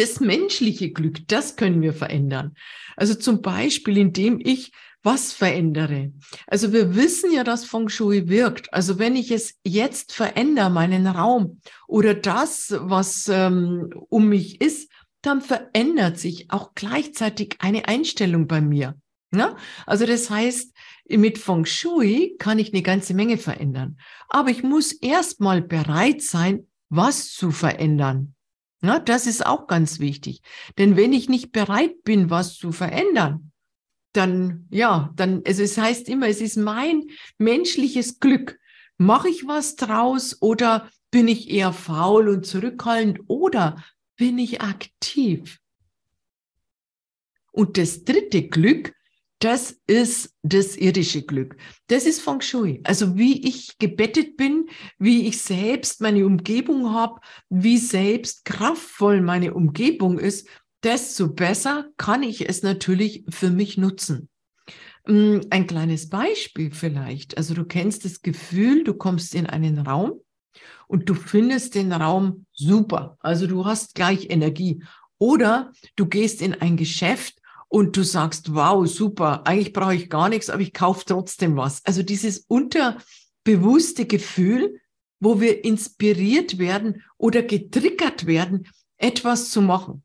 Das 0.00 0.18
menschliche 0.18 0.92
Glück, 0.92 1.28
das 1.28 1.56
können 1.56 1.82
wir 1.82 1.92
verändern. 1.92 2.54
Also 2.96 3.14
zum 3.14 3.42
Beispiel, 3.42 3.98
indem 3.98 4.40
ich 4.42 4.72
was 5.02 5.34
verändere. 5.34 6.12
Also 6.46 6.72
wir 6.72 6.94
wissen 6.94 7.30
ja, 7.32 7.44
dass 7.44 7.66
Feng 7.66 7.90
Shui 7.90 8.26
wirkt. 8.28 8.72
Also 8.72 8.98
wenn 8.98 9.14
ich 9.14 9.30
es 9.30 9.58
jetzt 9.62 10.14
verändere, 10.14 10.70
meinen 10.70 11.06
Raum 11.06 11.60
oder 11.86 12.14
das, 12.14 12.74
was 12.78 13.28
ähm, 13.28 13.92
um 14.08 14.30
mich 14.30 14.62
ist, 14.62 14.90
dann 15.20 15.42
verändert 15.42 16.18
sich 16.18 16.50
auch 16.50 16.74
gleichzeitig 16.74 17.56
eine 17.58 17.86
Einstellung 17.86 18.46
bei 18.46 18.62
mir. 18.62 18.94
Ja? 19.34 19.54
Also 19.84 20.06
das 20.06 20.30
heißt, 20.30 20.74
mit 21.10 21.36
Feng 21.36 21.66
Shui 21.66 22.36
kann 22.38 22.58
ich 22.58 22.72
eine 22.72 22.82
ganze 22.82 23.12
Menge 23.12 23.36
verändern. 23.36 23.98
Aber 24.30 24.48
ich 24.48 24.62
muss 24.62 24.92
erstmal 24.92 25.60
bereit 25.60 26.22
sein, 26.22 26.68
was 26.88 27.34
zu 27.34 27.50
verändern. 27.50 28.34
Ja, 28.82 28.98
das 28.98 29.26
ist 29.26 29.44
auch 29.44 29.66
ganz 29.66 29.98
wichtig. 29.98 30.40
Denn 30.78 30.96
wenn 30.96 31.12
ich 31.12 31.28
nicht 31.28 31.52
bereit 31.52 32.02
bin, 32.02 32.30
was 32.30 32.56
zu 32.56 32.72
verändern, 32.72 33.52
dann, 34.12 34.66
ja, 34.70 35.12
dann, 35.16 35.42
also 35.46 35.62
es 35.62 35.76
heißt 35.78 36.08
immer, 36.08 36.28
es 36.28 36.40
ist 36.40 36.56
mein 36.56 37.04
menschliches 37.38 38.18
Glück. 38.20 38.58
Mache 38.96 39.28
ich 39.28 39.46
was 39.46 39.76
draus 39.76 40.40
oder 40.40 40.90
bin 41.10 41.28
ich 41.28 41.50
eher 41.50 41.72
faul 41.72 42.28
und 42.28 42.46
zurückhaltend 42.46 43.20
oder 43.28 43.82
bin 44.16 44.38
ich 44.38 44.60
aktiv? 44.60 45.60
Und 47.52 47.78
das 47.78 48.04
dritte 48.04 48.48
Glück 48.48 48.94
das 49.40 49.80
ist 49.86 50.34
das 50.42 50.76
irdische 50.76 51.22
Glück. 51.22 51.56
Das 51.86 52.04
ist 52.04 52.20
Feng 52.20 52.42
Shui. 52.42 52.80
Also 52.84 53.16
wie 53.16 53.46
ich 53.48 53.78
gebettet 53.78 54.36
bin, 54.36 54.68
wie 54.98 55.26
ich 55.26 55.40
selbst 55.40 56.02
meine 56.02 56.26
Umgebung 56.26 56.92
habe, 56.92 57.20
wie 57.48 57.78
selbst 57.78 58.44
kraftvoll 58.44 59.22
meine 59.22 59.54
Umgebung 59.54 60.18
ist, 60.18 60.46
desto 60.82 61.32
besser 61.32 61.86
kann 61.96 62.22
ich 62.22 62.48
es 62.48 62.62
natürlich 62.62 63.24
für 63.30 63.50
mich 63.50 63.78
nutzen. 63.78 64.28
Mm, 65.06 65.38
ein 65.48 65.66
kleines 65.66 66.10
Beispiel 66.10 66.70
vielleicht. 66.70 67.38
Also 67.38 67.54
du 67.54 67.64
kennst 67.64 68.04
das 68.04 68.20
Gefühl, 68.20 68.84
du 68.84 68.92
kommst 68.92 69.34
in 69.34 69.46
einen 69.46 69.78
Raum 69.78 70.20
und 70.86 71.08
du 71.08 71.14
findest 71.14 71.74
den 71.76 71.92
Raum 71.92 72.44
super. 72.52 73.16
Also 73.20 73.46
du 73.46 73.64
hast 73.64 73.94
gleich 73.94 74.28
Energie. 74.28 74.82
Oder 75.16 75.72
du 75.96 76.06
gehst 76.06 76.40
in 76.42 76.54
ein 76.54 76.76
Geschäft 76.76 77.39
und 77.70 77.96
du 77.96 78.02
sagst, 78.02 78.52
wow, 78.52 78.86
super, 78.86 79.46
eigentlich 79.46 79.72
brauche 79.72 79.94
ich 79.94 80.10
gar 80.10 80.28
nichts, 80.28 80.50
aber 80.50 80.60
ich 80.60 80.74
kaufe 80.74 81.04
trotzdem 81.06 81.56
was. 81.56 81.84
Also 81.86 82.02
dieses 82.02 82.40
unterbewusste 82.48 84.06
Gefühl, 84.06 84.80
wo 85.20 85.40
wir 85.40 85.64
inspiriert 85.64 86.58
werden 86.58 87.02
oder 87.16 87.42
getriggert 87.42 88.26
werden, 88.26 88.66
etwas 88.98 89.50
zu 89.50 89.62
machen. 89.62 90.02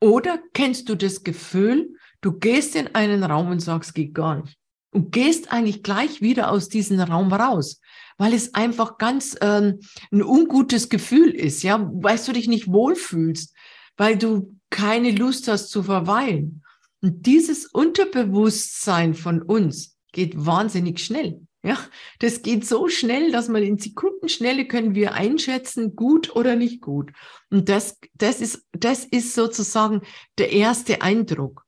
Oder 0.00 0.38
kennst 0.52 0.90
du 0.90 0.94
das 0.94 1.24
Gefühl, 1.24 1.96
du 2.20 2.32
gehst 2.32 2.76
in 2.76 2.94
einen 2.94 3.24
Raum 3.24 3.48
und 3.48 3.60
sagst, 3.60 3.94
geht 3.94 4.14
gar 4.14 4.42
nicht. 4.42 4.58
Und 4.90 5.12
gehst 5.12 5.50
eigentlich 5.50 5.82
gleich 5.82 6.20
wieder 6.20 6.50
aus 6.50 6.68
diesem 6.68 7.00
Raum 7.00 7.32
raus, 7.32 7.80
weil 8.18 8.34
es 8.34 8.52
einfach 8.52 8.98
ganz 8.98 9.34
ähm, 9.40 9.80
ein 10.10 10.22
ungutes 10.22 10.90
Gefühl 10.90 11.30
ist, 11.30 11.62
ja, 11.62 11.88
weil 11.94 12.18
du 12.18 12.32
dich 12.32 12.48
nicht 12.48 12.70
wohlfühlst, 12.70 13.54
weil 13.96 14.18
du 14.18 14.58
keine 14.68 15.12
Lust 15.12 15.48
hast 15.48 15.70
zu 15.70 15.82
verweilen. 15.82 16.61
Und 17.02 17.26
dieses 17.26 17.66
Unterbewusstsein 17.66 19.14
von 19.14 19.42
uns 19.42 19.98
geht 20.12 20.46
wahnsinnig 20.46 21.00
schnell. 21.00 21.44
Ja, 21.64 21.78
das 22.18 22.42
geht 22.42 22.66
so 22.66 22.88
schnell, 22.88 23.30
dass 23.30 23.48
man 23.48 23.62
in 23.62 23.78
Sekundenschnelle 23.78 24.66
können 24.66 24.94
wir 24.94 25.14
einschätzen, 25.14 25.94
gut 25.94 26.34
oder 26.34 26.56
nicht 26.56 26.80
gut. 26.80 27.12
Und 27.50 27.68
das, 27.68 27.98
das 28.14 28.40
ist, 28.40 28.66
das 28.72 29.04
ist 29.04 29.34
sozusagen 29.34 30.02
der 30.38 30.52
erste 30.52 31.02
Eindruck. 31.02 31.64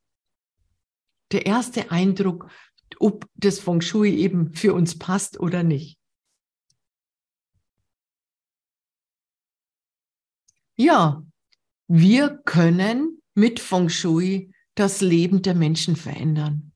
Der 1.30 1.46
erste 1.46 1.90
Eindruck, 1.90 2.50
ob 2.98 3.28
das 3.34 3.60
Feng 3.60 3.80
Shui 3.80 4.14
eben 4.14 4.52
für 4.54 4.74
uns 4.74 4.98
passt 4.98 5.38
oder 5.38 5.62
nicht. 5.62 5.98
Ja, 10.76 11.24
wir 11.86 12.40
können 12.44 13.22
mit 13.34 13.60
Feng 13.60 13.88
Shui 13.88 14.53
das 14.74 15.00
Leben 15.00 15.42
der 15.42 15.54
Menschen 15.54 15.96
verändern. 15.96 16.72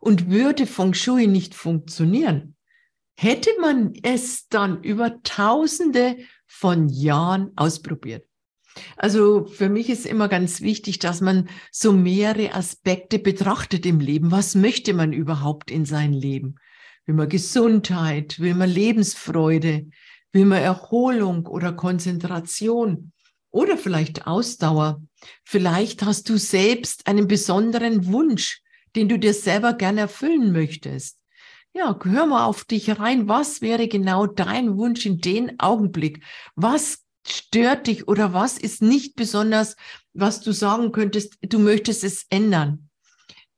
Und 0.00 0.30
würde 0.30 0.66
Feng 0.66 0.94
Shui 0.94 1.26
nicht 1.26 1.54
funktionieren, 1.54 2.56
hätte 3.14 3.50
man 3.60 3.94
es 4.02 4.48
dann 4.48 4.82
über 4.82 5.22
Tausende 5.22 6.18
von 6.46 6.88
Jahren 6.88 7.52
ausprobiert. 7.56 8.26
Also 8.96 9.44
für 9.44 9.68
mich 9.68 9.90
ist 9.90 10.06
immer 10.06 10.28
ganz 10.28 10.60
wichtig, 10.60 10.98
dass 10.98 11.20
man 11.20 11.48
so 11.70 11.92
mehrere 11.92 12.54
Aspekte 12.54 13.18
betrachtet 13.18 13.84
im 13.84 14.00
Leben. 14.00 14.30
Was 14.30 14.54
möchte 14.54 14.94
man 14.94 15.12
überhaupt 15.12 15.70
in 15.70 15.84
sein 15.84 16.12
Leben? 16.12 16.56
Will 17.04 17.14
man 17.14 17.28
Gesundheit? 17.28 18.38
Will 18.40 18.54
man 18.54 18.70
Lebensfreude? 18.70 19.88
Will 20.32 20.46
man 20.46 20.62
Erholung 20.62 21.46
oder 21.46 21.72
Konzentration? 21.72 23.12
Oder 23.52 23.76
vielleicht 23.76 24.26
Ausdauer? 24.26 25.02
Vielleicht 25.44 26.02
hast 26.02 26.28
du 26.28 26.38
selbst 26.38 27.06
einen 27.06 27.28
besonderen 27.28 28.06
Wunsch, 28.06 28.62
den 28.96 29.08
du 29.08 29.18
dir 29.18 29.34
selber 29.34 29.74
gerne 29.74 30.00
erfüllen 30.00 30.52
möchtest. 30.52 31.18
Ja, 31.74 31.98
hör 32.02 32.26
mal 32.26 32.44
auf 32.46 32.64
dich 32.64 32.98
rein. 32.98 33.28
Was 33.28 33.62
wäre 33.62 33.88
genau 33.88 34.26
dein 34.26 34.76
Wunsch 34.76 35.06
in 35.06 35.18
den 35.18 35.60
Augenblick? 35.60 36.22
Was 36.54 37.04
stört 37.26 37.86
dich 37.86 38.08
oder 38.08 38.32
was 38.32 38.58
ist 38.58 38.82
nicht 38.82 39.16
besonders, 39.16 39.76
was 40.12 40.40
du 40.40 40.52
sagen 40.52 40.92
könntest, 40.92 41.38
du 41.40 41.58
möchtest 41.58 42.04
es 42.04 42.26
ändern? 42.30 42.90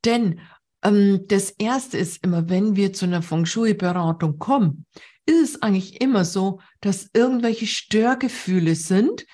Denn 0.04 0.40
ähm, 0.82 1.24
das 1.28 1.50
Erste 1.50 1.98
ist 1.98 2.22
immer, 2.24 2.48
wenn 2.48 2.76
wir 2.76 2.92
zu 2.92 3.06
einer 3.06 3.22
Feng 3.22 3.46
Shui-Beratung 3.46 4.38
kommen, 4.38 4.86
ist 5.26 5.54
es 5.54 5.62
eigentlich 5.62 6.00
immer 6.00 6.24
so, 6.24 6.60
dass 6.80 7.10
irgendwelche 7.14 7.66
Störgefühle 7.66 8.74
sind, 8.74 9.24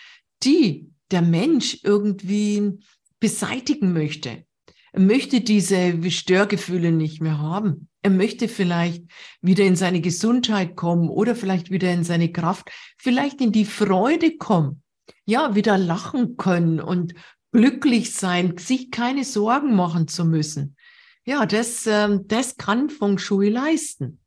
die 0.42 0.90
der 1.10 1.22
Mensch 1.22 1.78
irgendwie 1.82 2.78
beseitigen 3.18 3.92
möchte. 3.92 4.44
Er 4.92 5.00
möchte 5.00 5.40
diese 5.40 6.10
Störgefühle 6.10 6.90
nicht 6.92 7.20
mehr 7.20 7.38
haben. 7.38 7.88
Er 8.02 8.10
möchte 8.10 8.48
vielleicht 8.48 9.04
wieder 9.42 9.64
in 9.64 9.76
seine 9.76 10.00
Gesundheit 10.00 10.74
kommen 10.74 11.08
oder 11.08 11.36
vielleicht 11.36 11.70
wieder 11.70 11.92
in 11.92 12.02
seine 12.02 12.32
Kraft, 12.32 12.70
vielleicht 12.96 13.40
in 13.40 13.52
die 13.52 13.66
Freude 13.66 14.36
kommen. 14.36 14.82
Ja, 15.26 15.54
wieder 15.54 15.76
lachen 15.76 16.36
können 16.36 16.80
und 16.80 17.14
glücklich 17.52 18.12
sein, 18.14 18.56
sich 18.56 18.90
keine 18.90 19.24
Sorgen 19.24 19.74
machen 19.74 20.08
zu 20.08 20.24
müssen. 20.24 20.76
Ja, 21.24 21.46
das, 21.46 21.86
ähm, 21.86 22.26
das 22.26 22.56
kann 22.56 22.88
Feng 22.88 23.18
Shui 23.18 23.50
leisten. 23.50 24.19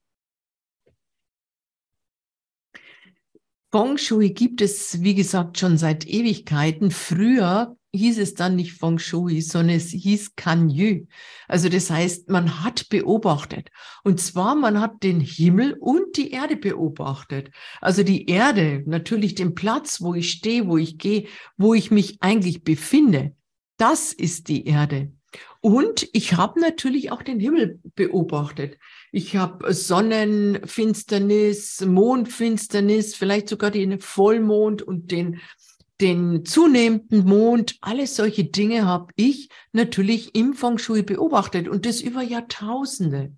Feng 3.73 3.97
Shui 3.97 4.29
gibt 4.29 4.61
es, 4.61 5.01
wie 5.01 5.15
gesagt, 5.15 5.57
schon 5.57 5.79
seit 5.79 6.05
Ewigkeiten. 6.05 6.91
Früher 6.91 7.75
hieß 7.91 8.19
es 8.19 8.35
dann 8.35 8.55
nicht 8.55 8.73
Feng 8.73 8.99
Shui, 8.99 9.41
sondern 9.41 9.77
es 9.77 9.89
hieß 9.89 10.35
Kanyu. 10.35 11.07
Also 11.47 11.69
das 11.69 11.89
heißt, 11.89 12.29
man 12.29 12.63
hat 12.63 12.87
beobachtet. 12.89 13.71
Und 14.03 14.21
zwar, 14.21 14.53
man 14.53 14.79
hat 14.79 15.01
den 15.01 15.19
Himmel 15.19 15.75
und 15.79 16.17
die 16.17 16.29
Erde 16.29 16.55
beobachtet. 16.55 17.49
Also 17.81 18.03
die 18.03 18.27
Erde, 18.27 18.83
natürlich 18.85 19.33
den 19.33 19.55
Platz, 19.55 20.01
wo 20.01 20.13
ich 20.13 20.29
stehe, 20.29 20.67
wo 20.67 20.77
ich 20.77 20.99
gehe, 20.99 21.25
wo 21.57 21.73
ich 21.73 21.89
mich 21.89 22.21
eigentlich 22.21 22.63
befinde. 22.63 23.35
Das 23.77 24.13
ist 24.13 24.49
die 24.49 24.67
Erde. 24.67 25.11
Und 25.61 26.07
ich 26.13 26.33
habe 26.33 26.59
natürlich 26.59 27.11
auch 27.11 27.23
den 27.23 27.39
Himmel 27.39 27.79
beobachtet. 27.95 28.77
Ich 29.15 29.35
habe 29.35 29.75
Sonnenfinsternis, 29.75 31.81
Mondfinsternis, 31.81 33.13
vielleicht 33.13 33.47
sogar 33.47 33.69
den 33.69 34.01
Vollmond 34.01 34.81
und 34.81 35.11
den 35.11 35.39
den 36.01 36.45
zunehmenden 36.45 37.23
Mond, 37.23 37.77
alles 37.79 38.15
solche 38.15 38.45
Dinge 38.45 38.85
habe 38.85 39.13
ich 39.15 39.49
natürlich 39.71 40.33
im 40.33 40.55
Feng 40.55 40.79
Shui 40.79 41.03
beobachtet 41.03 41.67
und 41.67 41.85
das 41.85 42.01
über 42.01 42.23
Jahrtausende. 42.23 43.33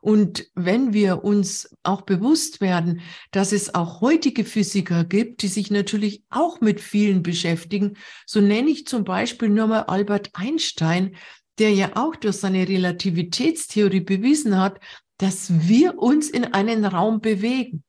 Und 0.00 0.50
wenn 0.56 0.92
wir 0.92 1.22
uns 1.22 1.72
auch 1.84 2.02
bewusst 2.02 2.60
werden, 2.60 3.02
dass 3.30 3.52
es 3.52 3.76
auch 3.76 4.00
heutige 4.00 4.44
Physiker 4.44 5.04
gibt, 5.04 5.42
die 5.42 5.48
sich 5.48 5.70
natürlich 5.70 6.24
auch 6.30 6.60
mit 6.60 6.80
vielen 6.80 7.22
beschäftigen, 7.22 7.96
so 8.26 8.40
nenne 8.40 8.70
ich 8.70 8.88
zum 8.88 9.04
Beispiel 9.04 9.48
nur 9.48 9.68
mal 9.68 9.82
Albert 9.82 10.30
Einstein, 10.34 11.14
der 11.58 11.70
ja 11.70 11.92
auch 11.94 12.16
durch 12.16 12.38
seine 12.38 12.68
Relativitätstheorie 12.68 14.00
bewiesen 14.00 14.58
hat, 14.58 14.80
dass 15.22 15.68
wir 15.68 15.98
uns 15.98 16.28
in 16.28 16.46
einen 16.46 16.84
Raum 16.84 17.20
bewegen. 17.20 17.84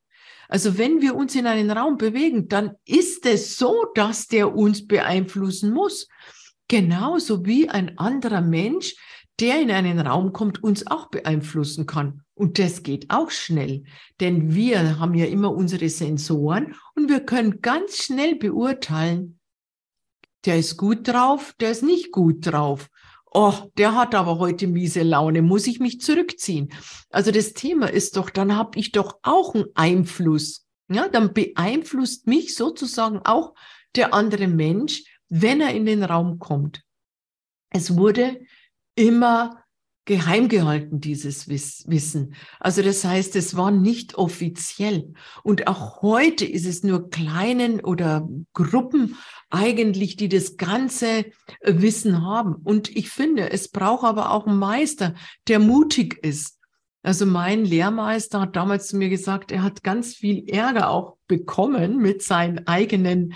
Also 0.50 0.78
wenn 0.78 1.02
wir 1.02 1.16
uns 1.16 1.34
in 1.34 1.48
einen 1.48 1.72
Raum 1.72 1.98
bewegen, 1.98 2.48
dann 2.48 2.76
ist 2.86 3.26
es 3.26 3.58
so, 3.58 3.86
dass 3.96 4.28
der 4.28 4.56
uns 4.56 4.86
beeinflussen 4.86 5.74
muss. 5.74 6.08
Genauso 6.68 7.44
wie 7.44 7.70
ein 7.70 7.98
anderer 7.98 8.42
Mensch, 8.42 8.96
der 9.40 9.60
in 9.60 9.72
einen 9.72 10.00
Raum 10.00 10.32
kommt, 10.32 10.64
uns 10.64 10.86
auch 10.86 11.10
beeinflussen 11.10 11.88
kann. 11.88 12.22
Und 12.36 12.60
das 12.60 12.84
geht 12.84 13.10
auch 13.10 13.32
schnell, 13.32 13.84
denn 14.20 14.54
wir 14.54 15.00
haben 15.00 15.16
ja 15.16 15.26
immer 15.26 15.56
unsere 15.56 15.90
Sensoren 15.90 16.76
und 16.94 17.10
wir 17.10 17.22
können 17.22 17.62
ganz 17.62 17.98
schnell 17.98 18.36
beurteilen, 18.36 19.40
der 20.46 20.60
ist 20.60 20.78
gut 20.78 21.08
drauf, 21.08 21.56
der 21.60 21.72
ist 21.72 21.82
nicht 21.82 22.12
gut 22.12 22.46
drauf 22.46 22.90
oh, 23.34 23.54
der 23.78 23.96
hat 23.96 24.16
aber 24.16 24.40
heute 24.40 24.68
miese 24.68 25.04
Laune, 25.04 25.42
muss 25.42 25.68
ich 25.68 25.80
mich 25.80 26.02
zurückziehen. 26.02 26.72
Also 27.10 27.32
das 27.32 27.54
Thema 27.54 27.88
ist 27.88 28.18
doch, 28.18 28.30
dann 28.30 28.56
habe 28.56 28.80
ich 28.80 28.92
doch 28.92 29.20
auch 29.24 29.56
einen 29.56 29.66
Einfluss. 29.76 30.66
Ja, 30.90 31.08
dann 31.08 31.34
beeinflusst 31.34 32.28
mich 32.28 32.56
sozusagen 32.56 33.20
auch 33.20 33.54
der 33.96 34.14
andere 34.14 34.48
Mensch, 34.48 35.04
wenn 35.30 35.62
er 35.62 35.74
in 35.74 35.86
den 35.86 36.04
Raum 36.04 36.40
kommt. 36.40 36.84
Es 37.70 37.98
wurde 37.98 38.42
immer 38.96 39.63
geheim 40.06 40.50
gehalten, 40.50 41.00
dieses 41.00 41.48
Wissen. 41.48 42.36
Also 42.60 42.82
das 42.82 43.06
heißt, 43.06 43.36
es 43.36 43.56
war 43.56 43.72
nicht 43.72 44.16
offiziell. 44.16 45.14
Und 45.44 45.68
auch 45.68 46.02
heute 46.02 46.46
ist 46.46 46.66
es 46.66 46.84
nur 46.84 47.10
kleinen 47.10 47.80
oder 47.80 48.28
Gruppen 48.54 49.16
eigentlich, 49.50 50.18
die 50.18 50.30
das 50.30 50.58
ganze 50.58 51.08
äh, 51.08 51.32
Wissen 51.62 52.26
haben. 52.26 52.56
Und 52.56 52.94
ich 52.96 53.10
finde, 53.10 53.52
es 53.52 53.70
braucht 53.70 54.04
aber 54.04 54.32
auch 54.32 54.46
einen 54.46 54.60
Meister, 54.60 55.14
der 55.48 55.60
mutig 55.60 56.18
ist. 56.24 56.60
Also 57.04 57.26
mein 57.26 57.66
Lehrmeister 57.66 58.42
hat 58.42 58.56
damals 58.56 58.88
zu 58.88 58.98
mir 58.98 59.10
gesagt, 59.10 59.52
er 59.52 59.62
hat 59.62 59.84
ganz 59.84 60.16
viel 60.16 60.50
Ärger 60.50 60.90
auch 60.90 61.18
bekommen 61.28 61.98
mit 61.98 62.24
seinen 62.24 62.66
eigenen 62.66 63.34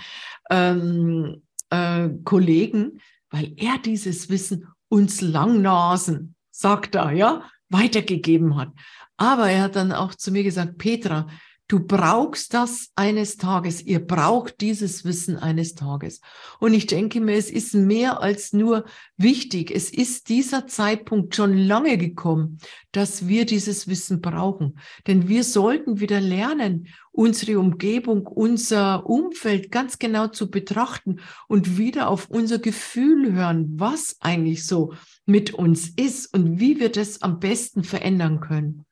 ähm, 0.50 1.42
äh, 1.70 2.08
Kollegen, 2.24 3.00
weil 3.30 3.52
er 3.56 3.78
dieses 3.78 4.30
Wissen 4.30 4.66
uns 4.88 5.20
Langnasen 5.20 6.34
sagt 6.58 6.96
er, 6.96 7.12
ja, 7.12 7.48
weitergegeben 7.68 8.56
hat. 8.56 8.70
Aber 9.16 9.48
er 9.48 9.62
hat 9.62 9.76
dann 9.76 9.92
auch 9.92 10.14
zu 10.14 10.32
mir 10.32 10.42
gesagt, 10.42 10.78
Petra, 10.78 11.28
Du 11.68 11.80
brauchst 11.80 12.54
das 12.54 12.88
eines 12.96 13.36
Tages. 13.36 13.82
Ihr 13.82 14.00
braucht 14.00 14.62
dieses 14.62 15.04
Wissen 15.04 15.36
eines 15.36 15.74
Tages. 15.74 16.22
Und 16.60 16.72
ich 16.72 16.86
denke 16.86 17.20
mir, 17.20 17.36
es 17.36 17.50
ist 17.50 17.74
mehr 17.74 18.22
als 18.22 18.54
nur 18.54 18.86
wichtig. 19.18 19.70
Es 19.70 19.90
ist 19.90 20.30
dieser 20.30 20.66
Zeitpunkt 20.66 21.36
schon 21.36 21.58
lange 21.58 21.98
gekommen, 21.98 22.56
dass 22.92 23.28
wir 23.28 23.44
dieses 23.44 23.86
Wissen 23.86 24.22
brauchen. 24.22 24.78
Denn 25.06 25.28
wir 25.28 25.44
sollten 25.44 26.00
wieder 26.00 26.22
lernen, 26.22 26.88
unsere 27.12 27.58
Umgebung, 27.58 28.26
unser 28.26 29.04
Umfeld 29.04 29.70
ganz 29.70 29.98
genau 29.98 30.28
zu 30.28 30.50
betrachten 30.50 31.20
und 31.48 31.76
wieder 31.76 32.08
auf 32.08 32.30
unser 32.30 32.60
Gefühl 32.60 33.34
hören, 33.34 33.74
was 33.76 34.16
eigentlich 34.20 34.64
so 34.64 34.94
mit 35.26 35.52
uns 35.52 35.90
ist 35.90 36.32
und 36.32 36.60
wie 36.60 36.80
wir 36.80 36.90
das 36.90 37.20
am 37.20 37.40
besten 37.40 37.84
verändern 37.84 38.40
können. 38.40 38.86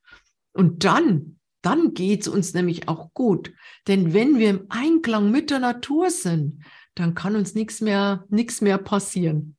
Und 0.53 0.85
dann 0.85 1.37
dann 1.67 1.95
geht's 1.95 2.29
uns 2.29 2.55
nämlich 2.55 2.89
auch 2.89 3.13
gut. 3.13 3.53
Denn 3.89 4.15
wenn 4.15 4.39
wir 4.39 4.51
im 4.51 4.67
Einklang 4.69 5.33
mit 5.33 5.51
der 5.51 5.59
Natur 5.59 6.11
sind, 6.11 6.63
dann 6.95 7.15
kann 7.15 7.35
uns 7.35 7.57
nichts 7.57 7.81
mehr, 7.81 8.25
mehr 8.31 8.79
passieren. 8.79 9.57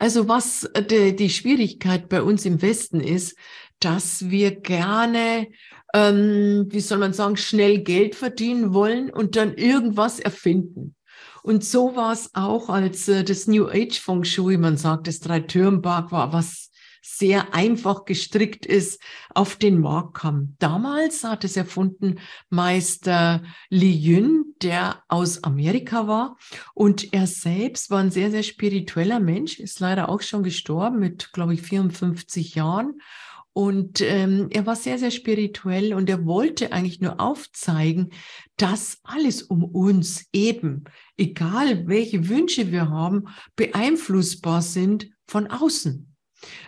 Also 0.00 0.28
was 0.28 0.64
äh, 0.64 0.84
die, 0.84 1.14
die 1.14 1.30
Schwierigkeit 1.30 2.08
bei 2.08 2.20
uns 2.20 2.44
im 2.44 2.60
Westen 2.60 2.98
ist, 3.00 3.38
dass 3.78 4.28
wir 4.28 4.56
gerne, 4.56 5.46
ähm, 5.94 6.66
wie 6.68 6.80
soll 6.80 6.98
man 6.98 7.12
sagen, 7.12 7.36
schnell 7.36 7.78
Geld 7.82 8.16
verdienen 8.16 8.74
wollen 8.74 9.08
und 9.08 9.36
dann 9.36 9.54
irgendwas 9.54 10.18
erfinden. 10.18 10.96
Und 11.44 11.64
so 11.64 11.94
war 11.94 12.12
es 12.12 12.30
auch, 12.34 12.68
als 12.68 13.06
äh, 13.06 13.22
das 13.22 13.46
New 13.46 13.68
Age 13.68 14.00
Feng 14.00 14.24
Shui, 14.24 14.56
man 14.56 14.76
sagt, 14.76 15.06
das 15.06 15.20
Dreitürmpark 15.20 16.10
war 16.10 16.32
was 16.32 16.71
sehr 17.02 17.52
einfach 17.52 18.04
gestrickt 18.04 18.64
ist, 18.64 19.02
auf 19.34 19.56
den 19.56 19.80
Markt 19.80 20.14
kam. 20.14 20.54
Damals 20.60 21.24
hat 21.24 21.44
es 21.44 21.56
erfunden 21.56 22.20
Meister 22.48 23.42
Li 23.68 23.90
Yun, 23.90 24.54
der 24.62 25.02
aus 25.08 25.42
Amerika 25.42 26.06
war. 26.06 26.38
Und 26.74 27.12
er 27.12 27.26
selbst 27.26 27.90
war 27.90 27.98
ein 27.98 28.12
sehr, 28.12 28.30
sehr 28.30 28.44
spiritueller 28.44 29.18
Mensch, 29.18 29.58
ist 29.58 29.80
leider 29.80 30.08
auch 30.08 30.22
schon 30.22 30.44
gestorben 30.44 31.00
mit, 31.00 31.32
glaube 31.32 31.54
ich, 31.54 31.62
54 31.62 32.54
Jahren. 32.54 33.00
Und 33.54 34.00
ähm, 34.00 34.48
er 34.50 34.64
war 34.64 34.76
sehr, 34.76 34.98
sehr 34.98 35.10
spirituell 35.10 35.92
und 35.92 36.08
er 36.08 36.24
wollte 36.24 36.72
eigentlich 36.72 37.00
nur 37.00 37.20
aufzeigen, 37.20 38.10
dass 38.56 39.00
alles 39.02 39.42
um 39.42 39.62
uns 39.62 40.26
eben, 40.32 40.84
egal 41.18 41.86
welche 41.86 42.30
Wünsche 42.30 42.72
wir 42.72 42.88
haben, 42.88 43.28
beeinflussbar 43.54 44.62
sind 44.62 45.10
von 45.26 45.48
außen. 45.48 46.11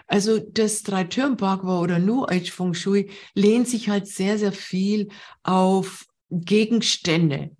Also 0.06 0.38
das 0.38 0.82
Drei-Türm-Park 0.82 1.64
oder 1.64 1.98
New 1.98 2.24
Age 2.24 2.50
Feng 2.50 2.74
Shui 2.74 3.10
lehnt 3.34 3.68
sich 3.68 3.88
halt 3.88 4.06
sehr, 4.06 4.38
sehr 4.38 4.52
viel 4.52 5.08
auf 5.42 6.06
Gegenstände, 6.30 7.50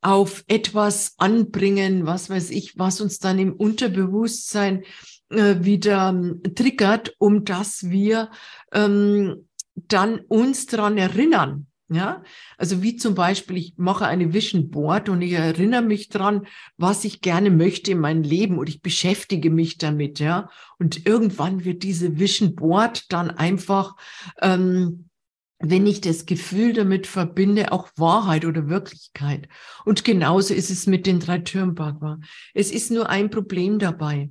auf 0.00 0.44
etwas 0.48 1.14
anbringen, 1.18 2.06
was 2.06 2.30
weiß 2.30 2.50
ich, 2.50 2.78
was 2.78 3.00
uns 3.00 3.18
dann 3.18 3.38
im 3.38 3.52
Unterbewusstsein 3.52 4.84
äh, 5.30 5.56
wieder 5.60 6.10
ähm, 6.10 6.42
triggert, 6.54 7.14
um 7.18 7.44
dass 7.44 7.88
wir 7.88 8.30
ähm, 8.72 9.48
dann 9.74 10.20
uns 10.20 10.66
daran 10.66 10.98
erinnern. 10.98 11.66
Ja, 11.92 12.22
also 12.56 12.82
wie 12.82 12.96
zum 12.96 13.14
Beispiel, 13.14 13.58
ich 13.58 13.74
mache 13.76 14.06
eine 14.06 14.32
Vision 14.32 14.70
Board 14.70 15.10
und 15.10 15.20
ich 15.20 15.32
erinnere 15.32 15.82
mich 15.82 16.08
dran, 16.08 16.46
was 16.78 17.04
ich 17.04 17.20
gerne 17.20 17.50
möchte 17.50 17.90
in 17.90 17.98
meinem 17.98 18.22
Leben 18.22 18.58
und 18.58 18.68
ich 18.70 18.80
beschäftige 18.80 19.50
mich 19.50 19.76
damit, 19.76 20.18
ja. 20.18 20.48
Und 20.78 21.04
irgendwann 21.06 21.64
wird 21.66 21.82
diese 21.82 22.18
Vision 22.18 22.54
Board 22.54 23.12
dann 23.12 23.30
einfach, 23.30 23.96
ähm, 24.40 25.10
wenn 25.58 25.86
ich 25.86 26.00
das 26.00 26.24
Gefühl 26.24 26.72
damit 26.72 27.06
verbinde, 27.06 27.72
auch 27.72 27.90
Wahrheit 27.96 28.46
oder 28.46 28.68
Wirklichkeit. 28.68 29.48
Und 29.84 30.02
genauso 30.04 30.54
ist 30.54 30.70
es 30.70 30.86
mit 30.86 31.04
den 31.04 31.20
drei 31.20 31.40
Türmen 31.40 31.74
Bhagwan. 31.74 32.24
Es 32.54 32.70
ist 32.70 32.90
nur 32.90 33.10
ein 33.10 33.28
Problem 33.28 33.78
dabei, 33.78 34.30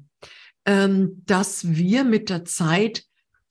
ähm, 0.66 1.22
dass 1.26 1.70
wir 1.70 2.06
mit 2.06 2.30
der 2.30 2.44
Zeit 2.46 3.04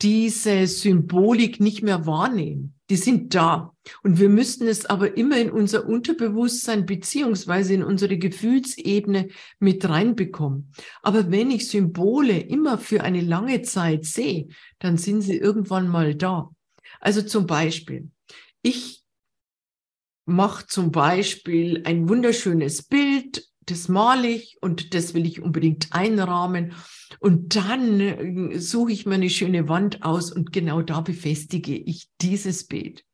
diese 0.02 0.66
Symbolik 0.66 1.60
nicht 1.60 1.82
mehr 1.82 2.06
wahrnehmen. 2.06 2.74
Die 2.90 2.96
sind 2.96 3.36
da. 3.36 3.72
Und 4.02 4.18
wir 4.18 4.28
müssten 4.28 4.66
es 4.66 4.84
aber 4.84 5.16
immer 5.16 5.38
in 5.38 5.50
unser 5.50 5.86
Unterbewusstsein 5.86 6.86
beziehungsweise 6.86 7.72
in 7.72 7.84
unsere 7.84 8.18
Gefühlsebene 8.18 9.28
mit 9.60 9.88
reinbekommen. 9.88 10.72
Aber 11.00 11.30
wenn 11.30 11.52
ich 11.52 11.68
Symbole 11.68 12.38
immer 12.40 12.78
für 12.78 13.02
eine 13.02 13.20
lange 13.20 13.62
Zeit 13.62 14.04
sehe, 14.04 14.48
dann 14.80 14.96
sind 14.96 15.22
sie 15.22 15.36
irgendwann 15.36 15.86
mal 15.86 16.16
da. 16.16 16.50
Also 16.98 17.22
zum 17.22 17.46
Beispiel, 17.46 18.10
ich 18.60 19.04
mache 20.24 20.66
zum 20.66 20.90
Beispiel 20.90 21.82
ein 21.84 22.08
wunderschönes 22.08 22.82
Bild, 22.82 23.46
das 23.70 23.88
male 23.88 24.28
ich 24.28 24.58
und 24.60 24.94
das 24.94 25.14
will 25.14 25.26
ich 25.26 25.40
unbedingt 25.42 25.92
einrahmen. 25.92 26.72
Und 27.18 27.56
dann 27.56 28.00
äh, 28.00 28.58
suche 28.58 28.92
ich 28.92 29.06
mir 29.06 29.14
eine 29.14 29.30
schöne 29.30 29.68
Wand 29.68 30.02
aus 30.02 30.32
und 30.32 30.52
genau 30.52 30.82
da 30.82 31.00
befestige 31.00 31.76
ich 31.76 32.08
dieses 32.20 32.66
Bild. 32.66 33.04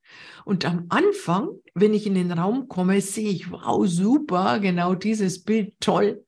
Und 0.45 0.65
am 0.65 0.87
Anfang, 0.89 1.51
wenn 1.75 1.93
ich 1.93 2.07
in 2.07 2.15
den 2.15 2.33
Raum 2.33 2.69
komme, 2.69 3.01
sehe 3.01 3.31
ich, 3.31 3.51
wow, 3.51 3.87
super, 3.87 4.61
genau 4.61 4.95
dieses 4.95 5.43
Bild, 5.43 5.75
toll. 5.81 6.25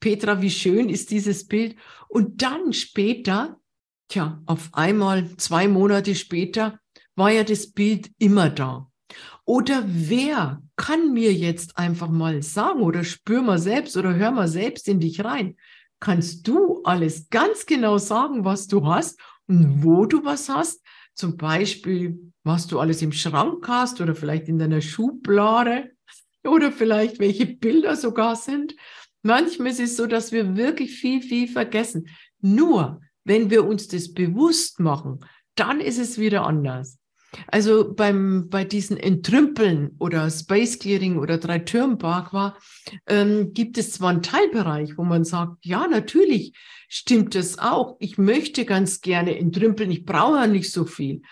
Petra, 0.00 0.42
wie 0.42 0.50
schön 0.50 0.88
ist 0.88 1.10
dieses 1.10 1.46
Bild. 1.46 1.76
Und 2.08 2.42
dann 2.42 2.72
später, 2.72 3.60
tja, 4.08 4.42
auf 4.46 4.70
einmal, 4.72 5.36
zwei 5.36 5.68
Monate 5.68 6.14
später, 6.14 6.80
war 7.14 7.30
ja 7.30 7.44
das 7.44 7.70
Bild 7.70 8.10
immer 8.18 8.50
da. 8.50 8.89
Oder 9.44 9.84
wer 9.86 10.62
kann 10.76 11.12
mir 11.12 11.32
jetzt 11.32 11.76
einfach 11.76 12.08
mal 12.08 12.42
sagen 12.42 12.82
oder 12.82 13.04
spür 13.04 13.42
mal 13.42 13.58
selbst 13.58 13.96
oder 13.96 14.14
hör 14.14 14.30
mal 14.30 14.48
selbst 14.48 14.88
in 14.88 15.00
dich 15.00 15.24
rein? 15.24 15.56
Kannst 15.98 16.48
du 16.48 16.82
alles 16.84 17.28
ganz 17.28 17.66
genau 17.66 17.98
sagen, 17.98 18.44
was 18.44 18.66
du 18.66 18.86
hast 18.86 19.20
und 19.46 19.84
wo 19.84 20.06
du 20.06 20.24
was 20.24 20.48
hast? 20.48 20.82
Zum 21.14 21.36
Beispiel, 21.36 22.32
was 22.44 22.66
du 22.66 22.80
alles 22.80 23.02
im 23.02 23.12
Schrank 23.12 23.66
hast 23.68 24.00
oder 24.00 24.14
vielleicht 24.14 24.48
in 24.48 24.58
deiner 24.58 24.80
Schublade 24.80 25.90
oder 26.44 26.72
vielleicht 26.72 27.18
welche 27.18 27.46
Bilder 27.46 27.96
sogar 27.96 28.36
sind. 28.36 28.74
Manchmal 29.22 29.72
ist 29.72 29.80
es 29.80 29.96
so, 29.96 30.06
dass 30.06 30.32
wir 30.32 30.56
wirklich 30.56 30.92
viel, 30.92 31.20
viel 31.20 31.48
vergessen. 31.48 32.08
Nur 32.40 33.00
wenn 33.24 33.50
wir 33.50 33.66
uns 33.66 33.88
das 33.88 34.14
bewusst 34.14 34.80
machen, 34.80 35.20
dann 35.54 35.80
ist 35.80 35.98
es 35.98 36.18
wieder 36.18 36.46
anders. 36.46 36.99
Also 37.46 37.94
beim, 37.94 38.48
bei 38.48 38.64
diesen 38.64 38.96
Entrümpeln 38.96 39.94
oder 39.98 40.30
Space 40.30 40.78
Clearing 40.78 41.18
oder 41.18 41.38
Drei-Türm-Park 41.38 42.32
war, 42.32 42.58
ähm, 43.06 43.52
gibt 43.52 43.78
es 43.78 43.92
zwar 43.92 44.10
einen 44.10 44.22
Teilbereich, 44.22 44.98
wo 44.98 45.04
man 45.04 45.24
sagt, 45.24 45.64
ja, 45.64 45.86
natürlich 45.86 46.52
stimmt 46.88 47.34
das 47.34 47.58
auch. 47.58 47.96
Ich 48.00 48.18
möchte 48.18 48.64
ganz 48.64 49.00
gerne 49.00 49.38
entrümpeln. 49.38 49.90
Ich 49.90 50.04
brauche 50.04 50.38
ja 50.38 50.46
nicht 50.46 50.72
so 50.72 50.84
viel. 50.84 51.22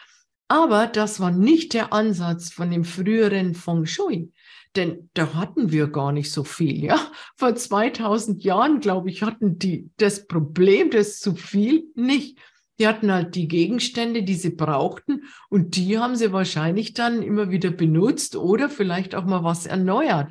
Aber 0.48 0.86
das 0.86 1.20
war 1.20 1.30
nicht 1.30 1.74
der 1.74 1.92
Ansatz 1.92 2.50
von 2.50 2.70
dem 2.70 2.84
früheren 2.84 3.54
Feng 3.54 3.84
Shui. 3.84 4.32
Denn 4.76 5.10
da 5.14 5.34
hatten 5.34 5.72
wir 5.72 5.88
gar 5.88 6.12
nicht 6.12 6.30
so 6.30 6.44
viel, 6.44 6.84
ja. 6.84 7.10
Vor 7.36 7.54
2000 7.54 8.44
Jahren, 8.44 8.80
glaube 8.80 9.10
ich, 9.10 9.22
hatten 9.22 9.58
die 9.58 9.90
das 9.96 10.26
Problem 10.26 10.90
des 10.90 11.20
zu 11.20 11.34
viel 11.34 11.84
nicht. 11.94 12.38
Die 12.78 12.86
hatten 12.86 13.10
halt 13.10 13.34
die 13.34 13.48
Gegenstände, 13.48 14.22
die 14.22 14.34
sie 14.34 14.50
brauchten 14.50 15.24
und 15.48 15.76
die 15.76 15.98
haben 15.98 16.14
sie 16.14 16.32
wahrscheinlich 16.32 16.94
dann 16.94 17.22
immer 17.22 17.50
wieder 17.50 17.70
benutzt 17.70 18.36
oder 18.36 18.70
vielleicht 18.70 19.14
auch 19.14 19.24
mal 19.24 19.42
was 19.42 19.66
erneuert. 19.66 20.30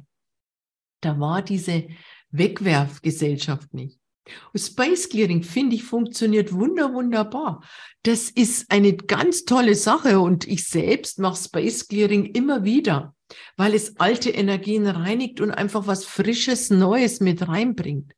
Da 1.01 1.19
war 1.19 1.41
diese 1.41 1.87
Wegwerfgesellschaft 2.31 3.73
nicht. 3.73 3.99
Und 4.53 4.59
Space 4.59 5.09
Clearing, 5.09 5.43
finde 5.43 5.75
ich, 5.75 5.83
funktioniert 5.83 6.51
wunder, 6.53 6.93
wunderbar. 6.93 7.63
Das 8.03 8.29
ist 8.29 8.71
eine 8.71 8.95
ganz 8.95 9.45
tolle 9.45 9.75
Sache 9.75 10.19
und 10.19 10.47
ich 10.47 10.67
selbst 10.67 11.19
mache 11.19 11.41
Space 11.41 11.87
Clearing 11.87 12.25
immer 12.25 12.63
wieder, 12.63 13.15
weil 13.55 13.73
es 13.73 13.97
alte 13.97 14.29
Energien 14.29 14.87
reinigt 14.87 15.41
und 15.41 15.51
einfach 15.51 15.87
was 15.87 16.05
Frisches, 16.05 16.69
Neues 16.69 17.19
mit 17.19 17.47
reinbringt. 17.47 18.13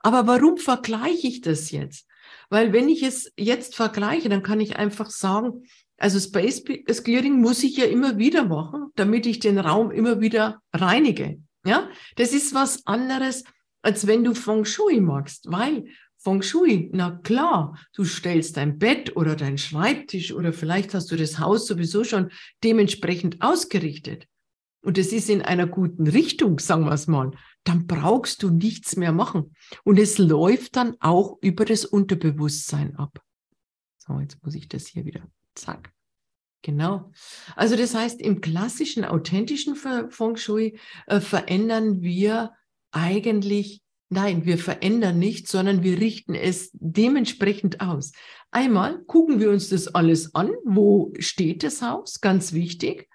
Aber 0.00 0.26
warum 0.26 0.56
vergleiche 0.56 1.26
ich 1.26 1.40
das 1.40 1.70
jetzt? 1.70 2.06
Weil 2.50 2.72
wenn 2.72 2.88
ich 2.88 3.02
es 3.02 3.32
jetzt 3.36 3.76
vergleiche, 3.76 4.28
dann 4.28 4.42
kann 4.42 4.60
ich 4.60 4.76
einfach 4.76 5.10
sagen, 5.10 5.64
also 5.98 6.18
Space 6.20 6.64
Clearing 6.64 7.40
muss 7.40 7.62
ich 7.62 7.76
ja 7.76 7.84
immer 7.84 8.18
wieder 8.18 8.44
machen, 8.44 8.86
damit 8.94 9.26
ich 9.26 9.40
den 9.40 9.58
Raum 9.58 9.90
immer 9.90 10.20
wieder 10.20 10.62
reinige. 10.72 11.40
Ja, 11.66 11.90
das 12.16 12.32
ist 12.32 12.54
was 12.54 12.86
anderes, 12.86 13.44
als 13.82 14.06
wenn 14.06 14.24
du 14.24 14.34
Feng 14.34 14.64
Shui 14.64 15.00
magst, 15.00 15.46
weil 15.50 15.86
Feng 16.16 16.42
Shui, 16.42 16.88
na 16.92 17.18
klar, 17.22 17.78
du 17.94 18.04
stellst 18.04 18.56
dein 18.56 18.78
Bett 18.78 19.16
oder 19.16 19.36
dein 19.36 19.58
Schreibtisch 19.58 20.32
oder 20.32 20.52
vielleicht 20.52 20.94
hast 20.94 21.10
du 21.10 21.16
das 21.16 21.38
Haus 21.38 21.66
sowieso 21.66 22.04
schon 22.04 22.30
dementsprechend 22.64 23.42
ausgerichtet. 23.42 24.26
Und 24.82 24.98
es 24.98 25.12
ist 25.12 25.28
in 25.28 25.42
einer 25.42 25.66
guten 25.66 26.06
Richtung, 26.06 26.60
sagen 26.60 26.84
wir 26.84 26.92
es 26.92 27.08
mal 27.08 27.32
dann 27.68 27.86
brauchst 27.86 28.42
du 28.42 28.50
nichts 28.50 28.96
mehr 28.96 29.12
machen. 29.12 29.54
Und 29.84 29.98
es 29.98 30.16
läuft 30.16 30.76
dann 30.76 30.96
auch 31.00 31.36
über 31.42 31.66
das 31.66 31.84
Unterbewusstsein 31.84 32.96
ab. 32.96 33.22
So, 33.98 34.18
jetzt 34.20 34.42
muss 34.42 34.54
ich 34.54 34.68
das 34.68 34.86
hier 34.86 35.04
wieder. 35.04 35.22
Zack. 35.54 35.92
Genau. 36.62 37.12
Also 37.56 37.76
das 37.76 37.94
heißt, 37.94 38.20
im 38.20 38.40
klassischen, 38.40 39.04
authentischen 39.04 39.76
Feng 39.76 40.36
Shui 40.36 40.78
äh, 41.06 41.20
verändern 41.20 42.00
wir 42.00 42.52
eigentlich, 42.90 43.82
nein, 44.08 44.46
wir 44.46 44.58
verändern 44.58 45.18
nicht, 45.18 45.46
sondern 45.46 45.82
wir 45.82 46.00
richten 46.00 46.34
es 46.34 46.70
dementsprechend 46.72 47.80
aus. 47.80 48.12
Einmal 48.50 49.02
gucken 49.04 49.40
wir 49.40 49.50
uns 49.50 49.68
das 49.68 49.88
alles 49.88 50.34
an. 50.34 50.50
Wo 50.64 51.12
steht 51.18 51.62
das 51.62 51.82
Haus? 51.82 52.20
Ganz 52.20 52.54
wichtig. 52.54 53.08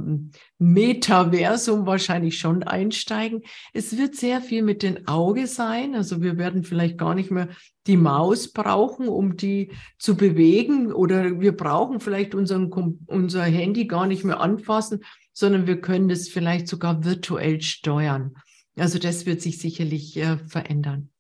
Metaversum 0.59 1.87
wahrscheinlich 1.87 2.39
schon 2.39 2.63
einsteigen. 2.63 3.43
Es 3.73 3.99
wird 3.99 4.15
sehr 4.15 4.41
viel 4.41 4.63
mit 4.63 4.83
dem 4.83 5.09
Auge 5.09 5.47
sein, 5.47 5.95
also 5.95 6.23
wir 6.23 6.39
werden 6.39 6.63
vielleicht 6.63 6.99
gar 6.99 7.15
nicht 7.15 7.31
mehr 7.31 7.49
die 7.87 7.97
Maus 7.97 8.53
brauchen, 8.53 9.09
um 9.09 9.37
die 9.37 9.73
zu 9.99 10.15
bewegen 10.15 10.93
oder 10.93 11.41
wir 11.41 11.57
brauchen 11.57 11.99
vielleicht 11.99 12.35
unseren, 12.35 12.71
unser 13.07 13.43
Handy 13.43 13.87
gar 13.87 14.07
nicht 14.07 14.23
mehr 14.25 14.41
anfassen, 14.41 15.01
sondern 15.33 15.67
wir 15.67 15.81
können 15.81 16.09
das 16.09 16.29
vielleicht 16.29 16.69
sogar 16.69 17.03
virtuell 17.05 17.61
steuern. 17.61 18.35
Also 18.81 18.99
das 18.99 19.27
wird 19.27 19.41
sich 19.41 19.59
sicherlich 19.59 20.17
äh, 20.17 20.39
verändern. 20.39 21.11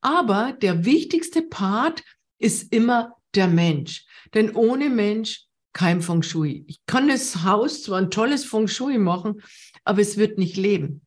Aber 0.00 0.52
der 0.52 0.84
wichtigste 0.84 1.42
Part 1.42 2.02
ist 2.38 2.72
immer 2.72 3.14
der 3.34 3.48
Mensch. 3.48 4.04
Denn 4.34 4.54
ohne 4.54 4.90
Mensch 4.90 5.44
kein 5.72 6.00
Feng 6.02 6.22
Shui. 6.22 6.64
Ich 6.68 6.80
kann 6.86 7.08
das 7.08 7.44
Haus 7.44 7.82
zwar 7.82 7.98
ein 7.98 8.10
tolles 8.10 8.44
Feng 8.44 8.66
Shui 8.66 8.98
machen, 8.98 9.42
aber 9.84 10.00
es 10.00 10.16
wird 10.16 10.38
nicht 10.38 10.56
leben. 10.56 11.02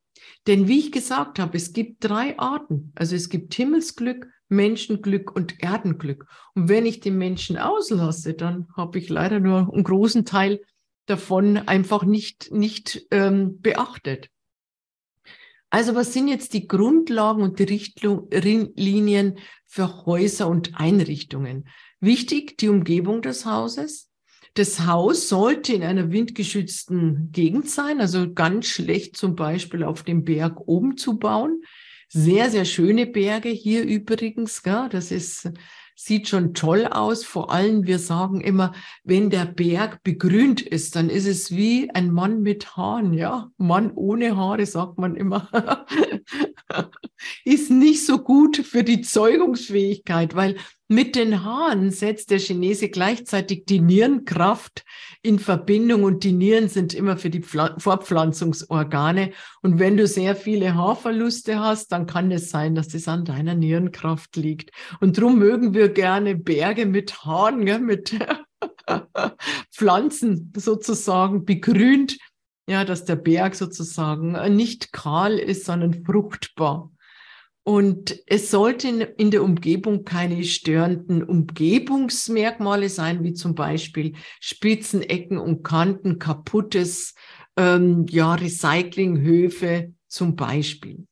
Denn 0.48 0.68
wie 0.68 0.80
ich 0.80 0.92
gesagt 0.92 1.40
habe, 1.40 1.58
es 1.58 1.74
gibt 1.74 2.04
drei 2.04 2.38
Arten. 2.40 2.92
Also 2.96 3.16
es 3.16 3.30
gibt 3.30 3.54
Himmelsglück, 3.54 4.28
Menschenglück 4.48 5.36
und 5.36 5.62
Erdenglück. 5.62 6.26
Und 6.56 6.70
wenn 6.70 6.86
ich 6.86 7.00
den 7.00 7.18
Menschen 7.18 7.58
auslasse, 7.58 8.34
dann 8.36 8.68
habe 8.76 9.00
ich 9.00 9.10
leider 9.10 9.40
nur 9.40 9.72
einen 9.74 9.84
großen 9.84 10.26
Teil 10.26 10.62
davon 11.08 11.58
einfach 11.58 12.04
nicht, 12.04 12.52
nicht 12.52 13.08
ähm, 13.12 13.60
beachtet. 13.62 14.30
Also 15.70 15.94
was 15.94 16.14
sind 16.14 16.28
jetzt 16.28 16.54
die 16.54 16.68
Grundlagen 16.68 17.44
und 17.44 17.60
die 17.60 17.64
Richtlinien 17.64 19.38
für 19.68 20.06
Häuser 20.06 20.48
und 20.48 20.80
Einrichtungen? 20.80 21.68
Wichtig, 22.00 22.58
die 22.58 22.70
Umgebung 22.70 23.22
des 23.22 23.46
Hauses. 23.46 24.10
Das 24.56 24.88
Haus 24.88 25.30
sollte 25.30 25.74
in 25.74 25.84
einer 25.84 26.12
windgeschützten 26.12 27.32
Gegend 27.32 27.70
sein, 27.70 28.02
also 28.02 28.34
ganz 28.34 28.68
schlecht 28.68 29.16
zum 29.16 29.36
Beispiel 29.36 29.84
auf 29.84 30.04
dem 30.04 30.24
Berg 30.24 30.60
oben 30.68 30.98
zu 30.98 31.20
bauen. 31.20 31.62
Sehr, 32.08 32.50
sehr 32.50 32.66
schöne 32.66 33.06
Berge 33.06 33.50
hier 33.50 33.84
übrigens. 33.84 34.64
Gell? 34.64 34.88
Das 34.90 35.12
ist 35.12 35.52
sieht 36.02 36.30
schon 36.30 36.54
toll 36.54 36.88
aus. 36.88 37.26
Vor 37.26 37.52
allem, 37.52 37.86
wir 37.86 38.00
sagen 38.00 38.40
immer, 38.40 38.74
wenn 39.04 39.30
der 39.30 39.46
Berg 39.46 40.02
begrünt 40.02 40.62
ist, 40.62 40.96
dann 40.96 41.10
ist 41.10 41.28
es 41.28 41.52
wie 41.52 41.92
ein 41.92 42.10
Mann 42.12 42.42
mit 42.42 42.78
Haaren. 42.78 43.14
Ja, 43.14 43.52
Mann 43.58 43.92
ohne 43.92 44.38
Haare, 44.38 44.66
sagt 44.66 44.98
man 44.98 45.18
immer. 45.18 45.50
ist 47.44 47.70
nicht 47.70 48.06
so 48.06 48.20
gut 48.20 48.58
für 48.58 48.86
die 48.86 49.02
Zeugungsfähigkeit, 49.02 50.36
weil 50.36 50.56
mit 50.92 51.16
den 51.16 51.44
Haaren 51.44 51.92
setzt 51.92 52.32
der 52.32 52.40
Chinese 52.40 52.90
gleichzeitig 52.90 53.66
die 53.66 53.80
Nierenkraft 53.80 54.84
in 55.22 55.38
Verbindung 55.38 56.04
und 56.04 56.24
die 56.24 56.32
Nieren 56.32 56.68
sind 56.68 56.96
immer 56.96 57.16
für 57.16 57.30
die 57.30 57.44
Fortpflanzungsorgane. 57.44 59.32
Und 59.62 59.78
wenn 59.78 59.98
du 59.98 60.08
sehr 60.08 60.36
viele 60.36 60.74
Haarverluste 60.74 61.60
hast, 61.60 61.92
dann 61.92 62.08
kann 62.08 62.32
es 62.32 62.50
sein, 62.50 62.74
dass 62.74 62.88
das 62.88 63.08
an 63.08 63.24
deiner 63.24 63.54
Nierenkraft 63.54 64.36
liegt. 64.36 64.72
Und 65.00 65.20
darum 65.20 65.38
mögen 65.38 65.76
wir 65.76 65.90
gerne 65.90 66.36
Berge 66.36 66.88
mit 66.88 67.24
Haaren, 67.24 67.68
ja, 67.68 67.78
mit 67.78 68.18
Pflanzen 69.72 70.52
sozusagen 70.58 71.46
begrünt, 71.46 72.18
ja, 72.68 72.84
dass 72.84 73.06
der 73.06 73.16
Berg 73.16 73.54
sozusagen 73.54 74.32
nicht 74.56 74.92
kahl 74.92 75.38
ist, 75.38 75.66
sondern 75.66 76.04
fruchtbar. 76.04 76.92
Und 77.64 78.18
es 78.26 78.50
sollten 78.50 79.02
in 79.02 79.32
der 79.32 79.44
Umgebung 79.44 80.04
keine 80.04 80.44
störenden 80.44 81.24
Umgebungsmerkmale 81.24 82.90
sein, 82.90 83.24
wie 83.24 83.34
zum 83.34 83.54
Beispiel 83.54 84.16
Spitzen, 84.40 85.02
Ecken 85.02 85.38
und 85.38 85.64
Kanten, 85.64 86.20
kaputtes, 86.20 87.14
ähm, 87.58 88.06
ja, 88.10 88.34
Recyclinghöfe 88.34 89.94
zum 90.08 90.36
Beispiel. 90.36 91.06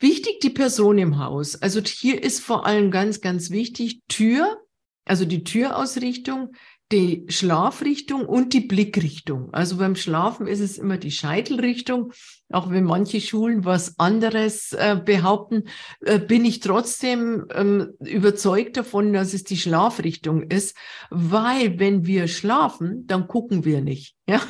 Wichtig 0.00 0.40
die 0.40 0.50
Person 0.50 0.98
im 0.98 1.18
Haus. 1.18 1.56
Also 1.56 1.80
hier 1.80 2.22
ist 2.22 2.40
vor 2.40 2.66
allem 2.66 2.90
ganz, 2.90 3.20
ganz 3.20 3.50
wichtig 3.50 4.02
Tür, 4.06 4.62
also 5.04 5.24
die 5.24 5.42
Türausrichtung, 5.42 6.52
die 6.90 7.26
Schlafrichtung 7.28 8.24
und 8.24 8.54
die 8.54 8.60
Blickrichtung. 8.60 9.52
Also 9.52 9.76
beim 9.76 9.94
Schlafen 9.94 10.46
ist 10.46 10.60
es 10.60 10.78
immer 10.78 10.96
die 10.96 11.10
Scheitelrichtung. 11.10 12.12
Auch 12.50 12.70
wenn 12.70 12.84
manche 12.84 13.20
Schulen 13.20 13.66
was 13.66 13.98
anderes 13.98 14.72
äh, 14.72 14.98
behaupten, 15.04 15.64
äh, 16.00 16.18
bin 16.18 16.46
ich 16.46 16.60
trotzdem 16.60 17.46
ähm, 17.52 17.92
überzeugt 18.00 18.78
davon, 18.78 19.12
dass 19.12 19.34
es 19.34 19.44
die 19.44 19.58
Schlafrichtung 19.58 20.42
ist, 20.44 20.76
weil 21.10 21.78
wenn 21.78 22.06
wir 22.06 22.26
schlafen, 22.26 23.06
dann 23.06 23.28
gucken 23.28 23.64
wir 23.64 23.80
nicht. 23.80 24.14
Ja, 24.28 24.42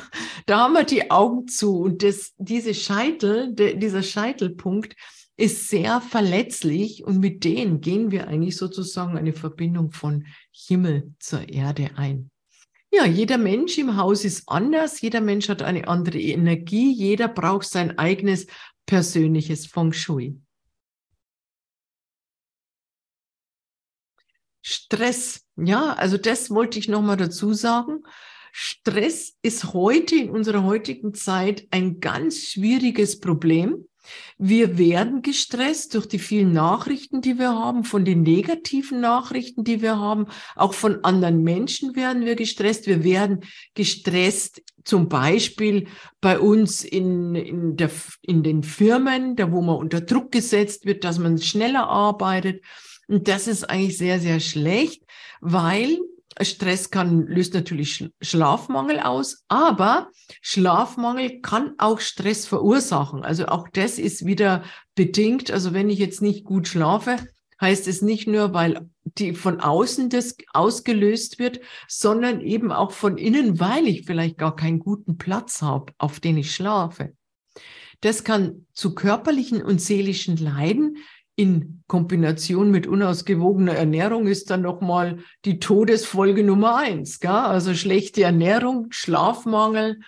da 0.45 0.59
haben 0.59 0.73
wir 0.73 0.83
die 0.83 1.09
Augen 1.09 1.47
zu 1.47 1.79
und 1.79 2.03
das, 2.03 2.33
diese 2.37 2.73
Scheitel, 2.73 3.55
de, 3.55 3.77
dieser 3.77 4.03
Scheitelpunkt 4.03 4.93
ist 5.39 5.69
sehr 5.69 6.01
verletzlich 6.01 7.03
und 7.05 7.19
mit 7.19 7.43
denen 7.43 7.79
gehen 7.81 8.11
wir 8.11 8.27
eigentlich 8.27 8.57
sozusagen 8.57 9.17
eine 9.17 9.33
Verbindung 9.33 9.91
von 9.91 10.25
Himmel 10.51 11.13
zur 11.19 11.47
Erde 11.47 11.91
ein. 11.95 12.29
Ja, 12.91 13.05
jeder 13.05 13.37
Mensch 13.37 13.77
im 13.77 13.95
Haus 13.95 14.25
ist 14.25 14.49
anders, 14.49 14.99
jeder 14.99 15.21
Mensch 15.21 15.47
hat 15.47 15.61
eine 15.61 15.87
andere 15.87 16.19
Energie, 16.19 16.91
jeder 16.91 17.27
braucht 17.27 17.67
sein 17.67 17.97
eigenes 17.97 18.47
persönliches 18.85 19.67
Feng 19.67 19.93
Shui. 19.93 20.39
Stress, 24.61 25.45
ja, 25.55 25.93
also 25.93 26.17
das 26.17 26.49
wollte 26.49 26.79
ich 26.79 26.89
nochmal 26.89 27.17
dazu 27.17 27.53
sagen. 27.53 28.03
Stress 28.51 29.37
ist 29.41 29.73
heute 29.73 30.15
in 30.15 30.31
unserer 30.31 30.63
heutigen 30.63 31.13
Zeit 31.13 31.67
ein 31.71 31.99
ganz 31.99 32.39
schwieriges 32.39 33.19
Problem. 33.19 33.87
Wir 34.37 34.77
werden 34.77 35.21
gestresst 35.21 35.93
durch 35.93 36.07
die 36.07 36.19
vielen 36.19 36.51
Nachrichten, 36.51 37.21
die 37.21 37.37
wir 37.37 37.49
haben, 37.49 37.83
von 37.83 38.05
den 38.05 38.21
negativen 38.21 39.01
Nachrichten, 39.01 39.63
die 39.63 39.81
wir 39.81 39.97
haben. 39.97 40.27
Auch 40.55 40.73
von 40.73 41.03
anderen 41.03 41.43
Menschen 41.43 41.95
werden 41.95 42.25
wir 42.25 42.35
gestresst. 42.35 42.87
Wir 42.87 43.03
werden 43.03 43.41
gestresst 43.73 44.61
zum 44.83 45.09
Beispiel 45.09 45.87
bei 46.21 46.39
uns 46.39 46.83
in, 46.83 47.35
in, 47.35 47.75
der, 47.75 47.91
in 48.21 48.43
den 48.43 48.63
Firmen, 48.63 49.35
da 49.35 49.51
wo 49.51 49.61
man 49.61 49.77
unter 49.77 50.01
Druck 50.01 50.31
gesetzt 50.31 50.85
wird, 50.85 51.03
dass 51.03 51.19
man 51.19 51.37
schneller 51.37 51.87
arbeitet. 51.87 52.63
Und 53.07 53.27
das 53.27 53.47
ist 53.47 53.69
eigentlich 53.69 53.97
sehr, 53.97 54.19
sehr 54.19 54.39
schlecht, 54.39 55.03
weil 55.41 55.97
Stress 56.41 56.89
kann, 56.89 57.27
löst 57.27 57.53
natürlich 57.53 58.09
Schlafmangel 58.21 58.99
aus, 58.99 59.43
aber 59.47 60.09
Schlafmangel 60.41 61.41
kann 61.41 61.73
auch 61.77 61.99
Stress 61.99 62.45
verursachen. 62.45 63.23
Also 63.23 63.47
auch 63.47 63.67
das 63.67 63.99
ist 63.99 64.25
wieder 64.25 64.63
bedingt. 64.95 65.51
Also 65.51 65.73
wenn 65.73 65.89
ich 65.89 65.99
jetzt 65.99 66.21
nicht 66.21 66.45
gut 66.45 66.67
schlafe, 66.67 67.17
heißt 67.61 67.87
es 67.87 68.01
nicht 68.01 68.27
nur, 68.27 68.53
weil 68.53 68.89
die 69.03 69.33
von 69.33 69.59
außen 69.59 70.09
das 70.09 70.37
ausgelöst 70.53 71.39
wird, 71.39 71.59
sondern 71.87 72.41
eben 72.41 72.71
auch 72.71 72.91
von 72.91 73.17
innen, 73.17 73.59
weil 73.59 73.87
ich 73.87 74.05
vielleicht 74.05 74.37
gar 74.37 74.55
keinen 74.55 74.79
guten 74.79 75.17
Platz 75.17 75.61
habe, 75.61 75.93
auf 75.97 76.19
den 76.19 76.37
ich 76.37 76.53
schlafe. 76.53 77.13
Das 78.01 78.23
kann 78.23 78.65
zu 78.73 78.95
körperlichen 78.95 79.61
und 79.61 79.81
seelischen 79.81 80.37
Leiden 80.37 80.97
in 81.39 81.83
Kombination 81.87 82.69
mit 82.69 82.85
unausgewogener 82.85 83.73
Ernährung 83.73 84.27
ist 84.27 84.49
dann 84.49 84.61
nochmal 84.61 85.19
die 85.45 85.59
Todesfolge 85.59 86.43
Nummer 86.43 86.75
eins. 86.75 87.21
Gell? 87.21 87.31
Also 87.31 87.73
schlechte 87.73 88.23
Ernährung, 88.23 88.87
Schlafmangel, 88.89 90.01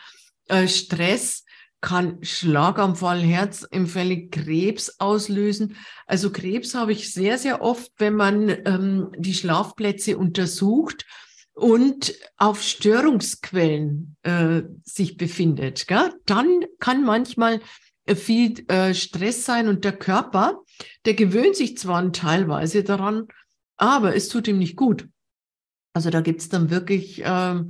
äh, 0.50 0.68
Stress 0.68 1.46
kann 1.80 2.18
Schlaganfall, 2.22 3.22
Herzinfälle, 3.22 4.28
Krebs 4.28 5.00
auslösen. 5.00 5.78
Also 6.06 6.32
Krebs 6.32 6.76
habe 6.76 6.92
ich 6.92 7.14
sehr, 7.14 7.38
sehr 7.38 7.62
oft, 7.62 7.94
wenn 7.98 8.16
man 8.16 8.50
ähm, 8.66 9.12
die 9.18 9.34
Schlafplätze 9.34 10.18
untersucht 10.18 11.06
und 11.54 12.14
auf 12.36 12.62
Störungsquellen 12.62 14.18
äh, 14.24 14.64
sich 14.84 15.16
befindet. 15.16 15.88
Gell? 15.88 16.12
Dann 16.26 16.66
kann 16.80 17.06
manchmal 17.06 17.62
äh, 18.06 18.16
viel 18.16 18.66
äh, 18.68 18.94
Stress 18.94 19.46
sein 19.46 19.70
und 19.70 19.86
der 19.86 19.94
Körper, 19.94 20.64
der 21.06 21.14
gewöhnt 21.14 21.56
sich 21.56 21.78
zwar 21.78 22.12
teilweise 22.12 22.84
daran, 22.84 23.28
aber 23.78 24.16
es 24.16 24.30
tut 24.30 24.48
ihm 24.48 24.60
nicht 24.60 24.76
gut. 24.76 25.08
Also 25.94 26.10
da 26.10 26.22
gibt's 26.22 26.50
dann 26.50 26.70
wirklich 26.70 27.22
ähm, 27.26 27.70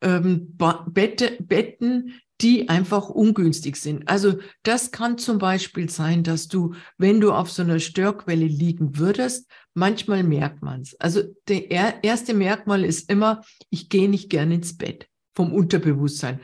ähm, 0.00 0.56
Bette, 0.88 1.36
Betten, 1.40 2.20
die 2.42 2.68
einfach 2.68 3.08
ungünstig 3.08 3.76
sind. 3.76 4.08
Also 4.08 4.38
das 4.62 4.90
kann 4.90 5.16
zum 5.16 5.38
Beispiel 5.38 5.88
sein, 5.88 6.22
dass 6.22 6.48
du, 6.48 6.74
wenn 6.98 7.20
du 7.20 7.32
auf 7.32 7.50
so 7.50 7.62
einer 7.62 7.80
Störquelle 7.80 8.44
liegen 8.44 8.98
würdest, 8.98 9.50
manchmal 9.72 10.22
merkt 10.22 10.62
man's. 10.62 10.94
Also 11.00 11.22
der 11.48 12.04
erste 12.04 12.34
Merkmal 12.34 12.84
ist 12.84 13.10
immer, 13.10 13.42
ich 13.70 13.88
gehe 13.88 14.08
nicht 14.08 14.28
gern 14.28 14.52
ins 14.52 14.76
Bett 14.76 15.08
vom 15.34 15.52
Unterbewusstsein 15.52 16.40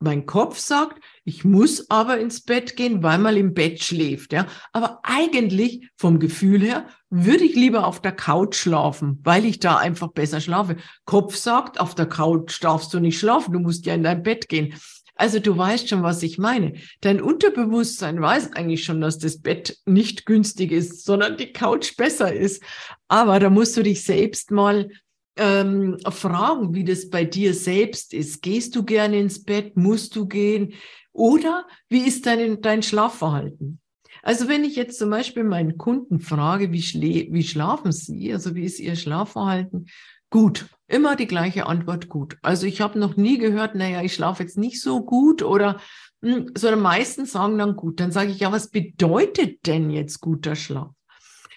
mein 0.00 0.26
Kopf 0.26 0.58
sagt, 0.58 1.02
ich 1.24 1.44
muss 1.44 1.90
aber 1.90 2.18
ins 2.18 2.40
Bett 2.40 2.76
gehen, 2.76 3.02
weil 3.02 3.18
man 3.18 3.36
im 3.36 3.52
Bett 3.52 3.82
schläft, 3.82 4.32
ja. 4.32 4.46
Aber 4.72 5.00
eigentlich 5.02 5.90
vom 5.96 6.18
Gefühl 6.18 6.62
her 6.62 6.86
würde 7.10 7.44
ich 7.44 7.54
lieber 7.54 7.86
auf 7.86 8.00
der 8.00 8.12
Couch 8.12 8.56
schlafen, 8.56 9.20
weil 9.22 9.44
ich 9.44 9.58
da 9.58 9.76
einfach 9.76 10.08
besser 10.08 10.40
schlafe. 10.40 10.76
Kopf 11.04 11.36
sagt, 11.36 11.78
auf 11.78 11.94
der 11.94 12.06
Couch 12.06 12.62
darfst 12.62 12.94
du 12.94 13.00
nicht 13.00 13.18
schlafen, 13.18 13.52
du 13.52 13.58
musst 13.58 13.84
ja 13.86 13.94
in 13.94 14.02
dein 14.02 14.22
Bett 14.22 14.48
gehen. 14.48 14.74
Also 15.14 15.38
du 15.38 15.54
weißt 15.54 15.90
schon, 15.90 16.02
was 16.02 16.22
ich 16.22 16.38
meine. 16.38 16.72
Dein 17.02 17.20
Unterbewusstsein 17.20 18.22
weiß 18.22 18.54
eigentlich 18.54 18.84
schon, 18.84 19.02
dass 19.02 19.18
das 19.18 19.38
Bett 19.38 19.76
nicht 19.84 20.24
günstig 20.24 20.72
ist, 20.72 21.04
sondern 21.04 21.36
die 21.36 21.52
Couch 21.52 21.94
besser 21.98 22.32
ist. 22.32 22.62
Aber 23.06 23.38
da 23.38 23.50
musst 23.50 23.76
du 23.76 23.82
dich 23.82 24.02
selbst 24.02 24.50
mal 24.50 24.88
ähm, 25.36 25.98
fragen, 26.08 26.74
wie 26.74 26.84
das 26.84 27.10
bei 27.10 27.24
dir 27.24 27.52
selbst 27.52 28.14
ist. 28.14 28.40
Gehst 28.40 28.74
du 28.76 28.82
gerne 28.82 29.18
ins 29.18 29.44
Bett? 29.44 29.76
Musst 29.76 30.16
du 30.16 30.26
gehen? 30.26 30.72
Oder 31.12 31.66
wie 31.88 32.06
ist 32.06 32.26
dein, 32.26 32.60
dein 32.60 32.82
Schlafverhalten? 32.82 33.80
Also 34.22 34.48
wenn 34.48 34.64
ich 34.64 34.76
jetzt 34.76 34.98
zum 34.98 35.10
Beispiel 35.10 35.44
meinen 35.44 35.78
Kunden 35.78 36.20
frage, 36.20 36.72
wie, 36.72 36.82
schlä 36.82 37.28
wie 37.30 37.42
schlafen 37.42 37.92
sie, 37.92 38.32
also 38.32 38.54
wie 38.54 38.64
ist 38.64 38.78
ihr 38.78 38.96
Schlafverhalten? 38.96 39.86
Gut, 40.28 40.66
immer 40.86 41.16
die 41.16 41.26
gleiche 41.26 41.66
Antwort 41.66 42.08
gut. 42.08 42.36
Also 42.42 42.66
ich 42.66 42.80
habe 42.80 42.98
noch 42.98 43.16
nie 43.16 43.38
gehört, 43.38 43.74
naja, 43.74 44.02
ich 44.02 44.14
schlafe 44.14 44.42
jetzt 44.42 44.58
nicht 44.58 44.80
so 44.80 45.04
gut 45.04 45.42
oder, 45.42 45.80
hm, 46.22 46.52
sondern 46.56 46.82
meistens 46.82 47.32
sagen 47.32 47.58
dann 47.58 47.76
gut. 47.76 47.98
Dann 47.98 48.12
sage 48.12 48.30
ich, 48.30 48.40
ja, 48.40 48.52
was 48.52 48.70
bedeutet 48.70 49.66
denn 49.66 49.90
jetzt 49.90 50.20
guter 50.20 50.54
Schlaf? 50.54 50.90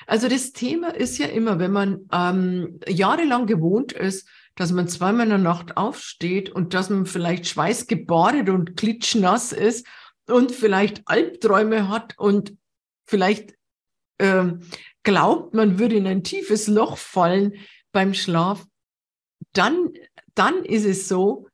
Also 0.08 0.28
das 0.28 0.52
Thema 0.52 0.90
ist 0.90 1.18
ja 1.18 1.28
immer, 1.28 1.60
wenn 1.60 1.72
man 1.72 2.08
ähm, 2.12 2.80
jahrelang 2.88 3.46
gewohnt 3.46 3.94
ist, 3.94 4.28
dass 4.56 4.72
man 4.72 4.88
zweimal 4.88 5.26
in 5.26 5.30
der 5.30 5.38
Nacht 5.40 5.78
aufsteht 5.78 6.50
und 6.50 6.74
dass 6.74 6.90
man 6.90 7.06
vielleicht 7.06 7.48
schweißgebadet 7.48 8.50
und 8.50 8.78
klitschnass 8.78 9.52
ist 9.52 9.88
und 10.28 10.52
vielleicht 10.52 11.02
Albträume 11.06 11.90
hat 11.90 12.18
und 12.18 12.56
vielleicht 13.06 13.56
ähm, 14.20 14.62
glaubt, 15.04 15.54
man 15.54 15.80
würde 15.80 15.96
in 15.96 16.08
ein 16.08 16.24
tiefes 16.24 16.68
Loch 16.68 16.98
fallen 16.98 17.56
beim 17.92 18.14
Schlaf, 18.14 18.66
dann, 19.54 19.94
dann 20.36 20.64
ist 20.64 20.86
es 20.86 21.08
so, 21.08 21.48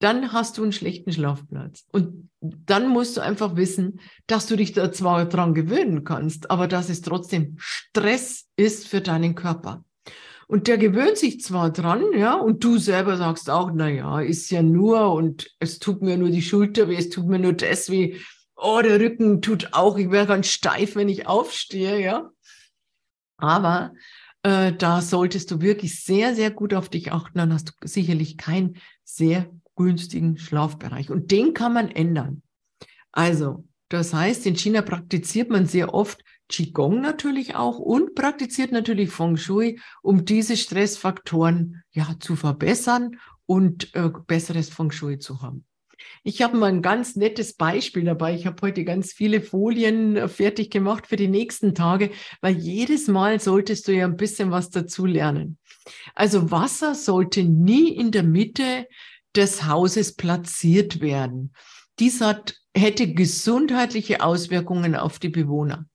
dann 0.00 0.32
hast 0.32 0.58
du 0.58 0.64
einen 0.64 0.72
schlechten 0.72 1.12
Schlafplatz. 1.12 1.86
Und 1.92 2.28
dann 2.40 2.88
musst 2.88 3.16
du 3.16 3.20
einfach 3.20 3.54
wissen, 3.54 4.00
dass 4.26 4.46
du 4.46 4.56
dich 4.56 4.72
da 4.72 4.90
zwar 4.90 5.26
dran 5.26 5.54
gewöhnen 5.54 6.02
kannst, 6.02 6.50
aber 6.50 6.66
dass 6.66 6.88
es 6.88 7.02
trotzdem 7.02 7.54
Stress 7.58 8.48
ist 8.56 8.88
für 8.88 9.00
deinen 9.00 9.36
Körper. 9.36 9.84
Und 10.52 10.68
der 10.68 10.76
gewöhnt 10.76 11.16
sich 11.16 11.40
zwar 11.40 11.72
dran, 11.72 12.04
ja, 12.14 12.34
und 12.34 12.62
du 12.62 12.76
selber 12.76 13.16
sagst 13.16 13.48
auch, 13.48 13.70
na 13.72 13.88
ja, 13.88 14.20
ist 14.20 14.50
ja 14.50 14.62
nur 14.62 15.14
und 15.14 15.50
es 15.60 15.78
tut 15.78 16.02
mir 16.02 16.18
nur 16.18 16.28
die 16.28 16.42
Schulter 16.42 16.90
weh, 16.90 16.96
es 16.96 17.08
tut 17.08 17.26
mir 17.26 17.38
nur 17.38 17.54
das 17.54 17.88
weh. 17.88 18.18
Oh, 18.54 18.82
der 18.84 19.00
Rücken 19.00 19.40
tut 19.40 19.70
auch, 19.72 19.96
ich 19.96 20.10
wäre 20.10 20.26
ganz 20.26 20.48
steif, 20.48 20.94
wenn 20.94 21.08
ich 21.08 21.26
aufstehe, 21.26 22.02
ja. 22.02 22.30
Aber 23.38 23.94
äh, 24.42 24.74
da 24.74 25.00
solltest 25.00 25.50
du 25.50 25.62
wirklich 25.62 26.04
sehr, 26.04 26.34
sehr 26.34 26.50
gut 26.50 26.74
auf 26.74 26.90
dich 26.90 27.12
achten, 27.12 27.38
dann 27.38 27.54
hast 27.54 27.70
du 27.70 27.88
sicherlich 27.88 28.36
keinen 28.36 28.76
sehr 29.04 29.50
günstigen 29.74 30.36
Schlafbereich. 30.36 31.10
Und 31.10 31.30
den 31.30 31.54
kann 31.54 31.72
man 31.72 31.90
ändern. 31.90 32.42
Also, 33.10 33.64
das 33.88 34.12
heißt, 34.12 34.44
in 34.44 34.56
China 34.56 34.82
praktiziert 34.82 35.48
man 35.48 35.64
sehr 35.64 35.94
oft 35.94 36.22
Qigong 36.48 37.00
natürlich 37.00 37.54
auch 37.54 37.78
und 37.78 38.14
praktiziert 38.14 38.72
natürlich 38.72 39.10
Feng 39.10 39.36
Shui, 39.36 39.80
um 40.02 40.24
diese 40.24 40.56
Stressfaktoren 40.56 41.82
ja 41.92 42.16
zu 42.20 42.36
verbessern 42.36 43.18
und 43.46 43.94
äh, 43.94 44.10
besseres 44.26 44.68
Feng 44.68 44.90
Shui 44.90 45.18
zu 45.18 45.42
haben. 45.42 45.64
Ich 46.24 46.42
habe 46.42 46.56
mal 46.56 46.66
ein 46.66 46.82
ganz 46.82 47.16
nettes 47.16 47.54
Beispiel 47.54 48.04
dabei. 48.04 48.34
Ich 48.34 48.46
habe 48.46 48.60
heute 48.62 48.84
ganz 48.84 49.12
viele 49.12 49.40
Folien 49.40 50.16
äh, 50.16 50.28
fertig 50.28 50.70
gemacht 50.70 51.06
für 51.06 51.16
die 51.16 51.28
nächsten 51.28 51.74
Tage, 51.74 52.10
weil 52.40 52.56
jedes 52.56 53.08
Mal 53.08 53.40
solltest 53.40 53.88
du 53.88 53.92
ja 53.92 54.04
ein 54.04 54.16
bisschen 54.16 54.50
was 54.50 54.70
dazu 54.70 55.06
lernen. 55.06 55.58
Also 56.14 56.50
Wasser 56.50 56.94
sollte 56.94 57.44
nie 57.44 57.88
in 57.88 58.10
der 58.10 58.22
Mitte 58.22 58.86
des 59.34 59.66
Hauses 59.66 60.14
platziert 60.14 61.00
werden. 61.00 61.52
Dies 61.98 62.20
hat, 62.20 62.56
hätte 62.76 63.12
gesundheitliche 63.12 64.22
Auswirkungen 64.22 64.94
auf 64.94 65.18
die 65.18 65.28
Bewohner. 65.28 65.86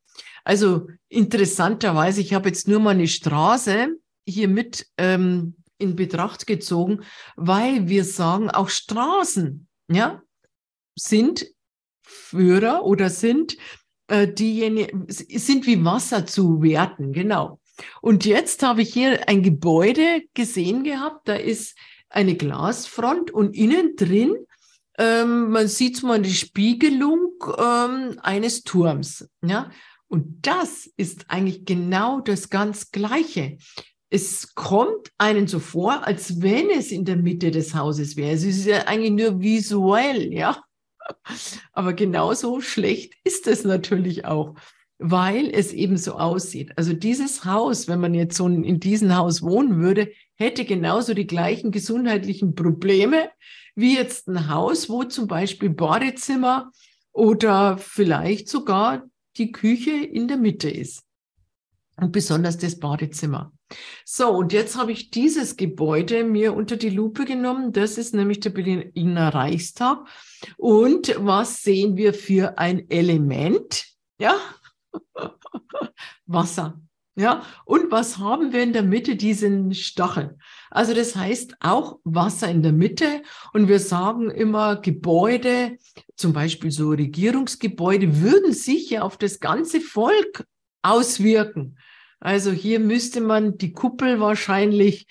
Also 0.48 0.88
interessanterweise, 1.10 2.22
ich 2.22 2.34
habe 2.34 2.48
jetzt 2.48 2.70
nur 2.70 2.80
mal 2.80 2.92
eine 2.92 3.10
Straße 3.10 3.98
hier 4.26 4.48
mit 4.48 4.88
ähm, 4.98 5.58
in 5.78 5.98
Betracht 5.98 6.48
gezogen, 6.48 7.02
weil 7.36 7.90
wir 7.90 8.06
sagen, 8.06 8.50
auch 8.50 8.70
Straßen, 8.70 9.68
ja, 9.92 10.22
sind 10.96 11.48
Führer 12.02 12.86
oder 12.86 13.10
sind 13.10 13.58
äh, 14.08 14.26
diejenigen, 14.26 15.08
sind 15.10 15.68
wie 15.68 15.84
Wasser 15.84 16.26
zu 16.26 16.62
werten, 16.62 17.12
genau. 17.12 17.60
Und 18.02 18.24
jetzt 18.24 18.64
habe 18.64 18.84
ich 18.84 18.94
hier 18.94 19.28
ein 19.28 19.44
Gebäude 19.44 20.24
gesehen 20.34 20.86
gehabt, 20.86 21.28
da 21.28 21.36
ist 21.36 21.78
eine 22.08 22.36
Glasfront 22.38 23.32
und 23.32 23.54
innen 23.54 23.98
drin, 23.98 24.34
ähm, 24.98 25.52
man 25.52 25.68
sieht 25.68 26.02
mal 26.04 26.22
die 26.22 26.34
Spiegelung 26.34 27.34
ähm, 27.58 28.18
eines 28.24 28.64
Turms. 28.64 29.30
Ja? 29.44 29.72
Und 30.08 30.46
das 30.48 30.90
ist 30.98 31.26
eigentlich 31.30 31.66
genau 31.66 32.22
das 32.22 32.50
ganz 32.50 32.92
Gleiche. 32.92 33.58
Es 34.10 34.56
kommt 34.56 35.12
einen 35.18 35.48
so 35.48 35.60
vor, 35.60 36.08
als 36.08 36.42
wenn 36.42 36.70
es 36.70 36.92
in 36.92 37.04
der 37.04 37.18
Mitte 37.18 37.52
des 37.52 37.76
Hauses 37.76 38.16
wäre. 38.16 38.32
Es 38.32 38.44
ist 38.44 38.66
ja 38.66 38.88
eigentlich 38.88 39.12
nur 39.12 39.42
visuell, 39.42 40.34
ja. 40.34 40.64
Aber 41.74 41.94
genauso 41.94 42.62
schlecht 42.62 43.14
ist 43.24 43.48
es 43.48 43.64
natürlich 43.64 44.26
auch, 44.26 44.56
weil 44.98 45.50
es 45.52 45.74
eben 45.74 45.98
so 45.98 46.14
aussieht. 46.14 46.72
Also 46.78 46.94
dieses 46.94 47.46
Haus, 47.46 47.88
wenn 47.88 48.00
man 48.00 48.14
jetzt 48.14 48.38
so 48.38 48.48
in 48.48 48.80
diesem 48.80 49.16
Haus 49.16 49.42
wohnen 49.42 49.80
würde, 49.80 50.12
hätte 50.36 50.66
genauso 50.66 51.14
die 51.14 51.28
gleichen 51.28 51.72
gesundheitlichen 51.72 52.56
Probleme 52.56 53.30
wie 53.76 53.96
jetzt 53.96 54.28
ein 54.28 54.50
Haus, 54.50 54.90
wo 54.90 55.04
zum 55.04 55.28
Beispiel 55.28 55.70
Badezimmer 55.70 56.72
oder 57.12 57.78
vielleicht 57.78 58.50
sogar 58.50 59.04
die 59.38 59.52
Küche 59.52 59.92
in 59.92 60.28
der 60.28 60.38
Mitte 60.38 60.70
ist. 60.70 61.04
Und 62.00 62.12
besonders 62.12 62.58
das 62.58 62.80
Badezimmer. 62.80 63.52
So, 64.06 64.30
und 64.30 64.54
jetzt 64.54 64.78
habe 64.78 64.92
ich 64.92 65.10
dieses 65.10 65.58
Gebäude 65.58 66.24
mir 66.24 66.54
unter 66.54 66.78
die 66.78 66.90
Lupe 66.92 67.26
genommen. 67.26 67.74
Das 67.74 67.98
ist 67.98 68.14
nämlich 68.14 68.40
der 68.40 68.52
Berliner 68.52 69.34
Reichstag. 69.34 70.08
Und 70.58 71.16
was 71.18 71.64
sehen 71.64 71.98
wir 71.98 72.14
für 72.14 72.60
ein 72.60 72.90
Element? 72.90 73.86
Ja, 74.20 74.36
Wasser. 76.26 76.80
Ja, 77.16 77.44
und 77.66 77.92
was 77.92 78.20
haben 78.20 78.54
wir 78.54 78.62
in 78.62 78.74
der 78.74 78.84
Mitte? 78.84 79.16
Diesen 79.16 79.74
Stachel. 79.74 80.38
Also 80.70 80.94
das 80.94 81.16
heißt 81.16 81.56
auch 81.60 82.00
Wasser 82.04 82.50
in 82.50 82.62
der 82.62 82.74
Mitte. 82.74 83.24
Und 83.54 83.68
wir 83.68 83.80
sagen 83.80 84.30
immer, 84.30 84.78
Gebäude, 84.78 85.78
zum 86.16 86.34
Beispiel 86.34 86.72
so 86.72 86.90
Regierungsgebäude, 86.90 88.22
würden 88.22 88.54
sich 88.54 88.90
ja 88.90 89.02
auf 89.02 89.18
das 89.18 89.40
ganze 89.40 89.82
Volk 89.82 90.46
auswirken. 90.82 91.78
Also 92.20 92.52
hier 92.52 92.80
müsste 92.80 93.22
man 93.22 93.58
die 93.58 93.74
Kuppel 93.74 94.20
wahrscheinlich 94.20 95.08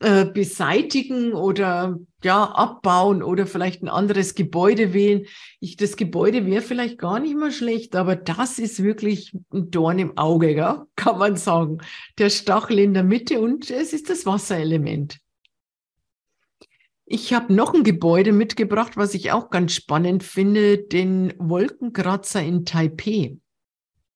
äh, 0.00 0.24
beseitigen 0.24 1.34
oder 1.34 1.98
ja 2.24 2.44
abbauen 2.44 3.22
oder 3.22 3.46
vielleicht 3.46 3.82
ein 3.82 3.88
anderes 3.88 4.34
Gebäude 4.34 4.94
wählen. 4.94 5.26
Ich, 5.60 5.76
das 5.76 5.96
Gebäude 5.96 6.46
wäre 6.46 6.62
vielleicht 6.62 6.98
gar 6.98 7.20
nicht 7.20 7.36
mal 7.36 7.52
schlecht, 7.52 7.94
aber 7.94 8.16
das 8.16 8.58
ist 8.58 8.82
wirklich 8.82 9.36
ein 9.52 9.70
Dorn 9.70 9.98
im 9.98 10.16
Auge, 10.16 10.54
ja? 10.54 10.86
kann 10.96 11.18
man 11.18 11.36
sagen. 11.36 11.78
Der 12.16 12.30
Stachel 12.30 12.78
in 12.78 12.94
der 12.94 13.04
Mitte 13.04 13.40
und 13.40 13.70
es 13.70 13.92
ist 13.92 14.08
das 14.08 14.24
Wasserelement. 14.24 15.18
Ich 17.04 17.34
habe 17.34 17.52
noch 17.52 17.74
ein 17.74 17.82
Gebäude 17.82 18.32
mitgebracht, 18.32 18.96
was 18.96 19.14
ich 19.14 19.32
auch 19.32 19.50
ganz 19.50 19.74
spannend 19.74 20.22
finde, 20.22 20.78
den 20.78 21.34
Wolkenkratzer 21.38 22.40
in 22.40 22.64
Taipei. 22.64 23.36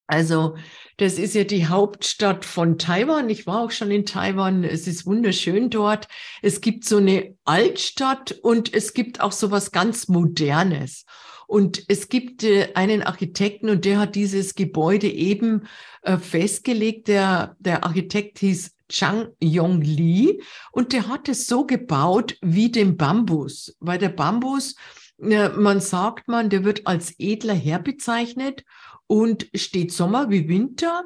Also 0.07 0.57
das 0.97 1.19
ist 1.19 1.35
ja 1.35 1.45
die 1.45 1.67
Hauptstadt 1.67 2.45
von 2.45 2.79
Taiwan. 2.79 3.31
Ich 3.31 3.47
war 3.47 3.61
auch 3.61 3.71
schon 3.71 3.91
in 3.91 4.07
Taiwan. 4.07 4.63
Es 4.65 4.87
ist 4.87 5.07
wunderschön 5.07 5.71
dort. 5.71 6.09
Es 6.43 6.61
gibt 6.61 6.85
so 6.85 6.99
eine 6.99 7.35
Altstadt 7.45 8.33
und 8.33 8.73
es 8.73 8.93
gibt 8.93 9.21
auch 9.21 9.33
so 9.33 9.51
was 9.51 9.73
ganz 9.73 10.09
Modernes. 10.09 11.05
Und 11.47 11.85
es 11.89 12.09
gibt 12.09 12.43
äh, 12.43 12.71
einen 12.75 13.03
Architekten 13.03 13.69
und 13.69 13.85
der 13.85 13.99
hat 13.99 14.15
dieses 14.15 14.55
Gebäude 14.55 15.09
eben 15.09 15.67
äh, 16.03 16.17
festgelegt. 16.17 17.09
Der, 17.09 17.57
der 17.59 17.85
Architekt 17.85 18.39
hieß 18.39 18.75
Chang 18.89 19.29
Yong 19.41 19.81
Li 19.81 20.43
und 20.73 20.93
der 20.93 21.09
hat 21.09 21.29
es 21.29 21.47
so 21.47 21.67
gebaut 21.67 22.37
wie 22.43 22.71
den 22.71 22.97
Bambus, 22.97 23.77
weil 23.81 23.99
der 23.99 24.11
Bambus, 24.11 24.77
äh, 25.21 25.49
man 25.49 25.81
sagt 25.81 26.29
man, 26.29 26.51
der 26.51 26.65
wird 26.65 26.87
als 26.87 27.15
edler 27.19 27.55
Herr 27.55 27.79
bezeichnet 27.79 28.65
und 29.07 29.49
steht 29.55 29.93
Sommer 29.93 30.31
wie 30.31 30.49
Winter 30.49 31.05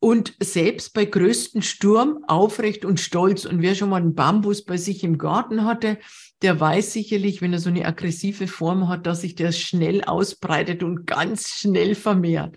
und 0.00 0.34
selbst 0.40 0.94
bei 0.94 1.04
größten 1.04 1.62
Sturm 1.62 2.24
aufrecht 2.26 2.84
und 2.84 3.00
stolz. 3.00 3.44
Und 3.44 3.62
wer 3.62 3.74
schon 3.74 3.90
mal 3.90 4.00
einen 4.00 4.14
Bambus 4.14 4.64
bei 4.64 4.76
sich 4.76 5.04
im 5.04 5.18
Garten 5.18 5.64
hatte, 5.64 5.98
der 6.42 6.58
weiß 6.58 6.92
sicherlich, 6.92 7.42
wenn 7.42 7.52
er 7.52 7.58
so 7.58 7.68
eine 7.68 7.84
aggressive 7.84 8.46
Form 8.46 8.88
hat, 8.88 9.06
dass 9.06 9.22
sich 9.22 9.34
der 9.34 9.52
schnell 9.52 10.04
ausbreitet 10.04 10.82
und 10.82 11.06
ganz 11.06 11.48
schnell 11.48 11.94
vermehrt. 11.94 12.56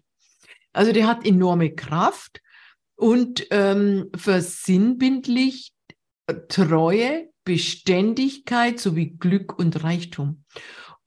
Also 0.73 0.91
der 0.91 1.07
hat 1.07 1.25
enorme 1.25 1.73
Kraft 1.73 2.41
und 2.95 3.47
ähm, 3.51 4.09
versinnbildlich 4.15 5.73
Treue, 6.47 7.29
Beständigkeit 7.43 8.79
sowie 8.79 9.17
Glück 9.17 9.57
und 9.57 9.83
Reichtum. 9.83 10.43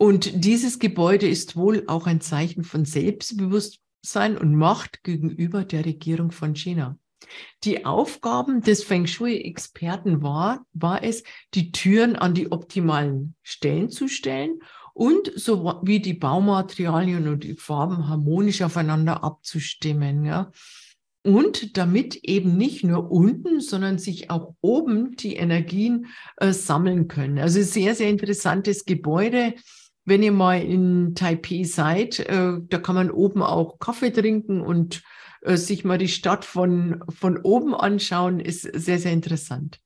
Und 0.04 0.44
dieses 0.44 0.80
Gebäude 0.80 1.26
ist 1.26 1.56
wohl 1.56 1.84
auch 1.86 2.06
ein 2.06 2.20
Zeichen 2.20 2.62
von 2.62 2.84
Selbstbewusstsein 2.84 4.36
und 4.36 4.54
Macht 4.54 5.02
gegenüber 5.02 5.64
der 5.64 5.86
Regierung 5.86 6.30
von 6.30 6.54
China. 6.54 6.98
Die 7.64 7.86
Aufgaben 7.86 8.60
des 8.60 8.84
Feng 8.84 9.06
Shui-Experten 9.06 10.22
war, 10.22 10.66
war 10.74 11.02
es, 11.02 11.22
die 11.54 11.72
Türen 11.72 12.16
an 12.16 12.34
die 12.34 12.52
optimalen 12.52 13.34
Stellen 13.42 13.88
zu 13.88 14.06
stellen 14.06 14.58
und 14.92 15.32
so 15.36 15.80
wie 15.84 16.00
die 16.00 16.12
Baumaterialien 16.12 17.26
und 17.26 17.42
die 17.42 17.54
Farben 17.54 18.06
harmonisch 18.06 18.60
aufeinander 18.60 19.24
abzustimmen. 19.24 20.26
Ja. 20.26 20.52
Und 21.22 21.78
damit 21.78 22.16
eben 22.16 22.58
nicht 22.58 22.84
nur 22.84 23.10
unten, 23.10 23.62
sondern 23.62 23.96
sich 23.96 24.28
auch 24.28 24.54
oben 24.60 25.16
die 25.16 25.36
Energien 25.36 26.08
äh, 26.36 26.52
sammeln 26.52 27.08
können. 27.08 27.38
Also 27.38 27.62
sehr, 27.62 27.94
sehr 27.94 28.10
interessantes 28.10 28.84
Gebäude. 28.84 29.54
Wenn 30.04 30.22
ihr 30.22 30.32
mal 30.32 30.60
in 30.60 31.14
Taipei 31.14 31.64
seid, 31.64 32.20
äh, 32.20 32.58
da 32.60 32.78
kann 32.78 32.94
man 32.94 33.10
oben 33.10 33.42
auch 33.42 33.78
Kaffee 33.78 34.10
trinken 34.10 34.60
und 34.60 35.02
äh, 35.42 35.56
sich 35.56 35.84
mal 35.84 35.98
die 35.98 36.08
Stadt 36.08 36.44
von, 36.44 37.02
von 37.08 37.38
oben 37.38 37.74
anschauen, 37.74 38.40
ist 38.40 38.62
sehr, 38.62 38.98
sehr 38.98 39.12
interessant. 39.12 39.80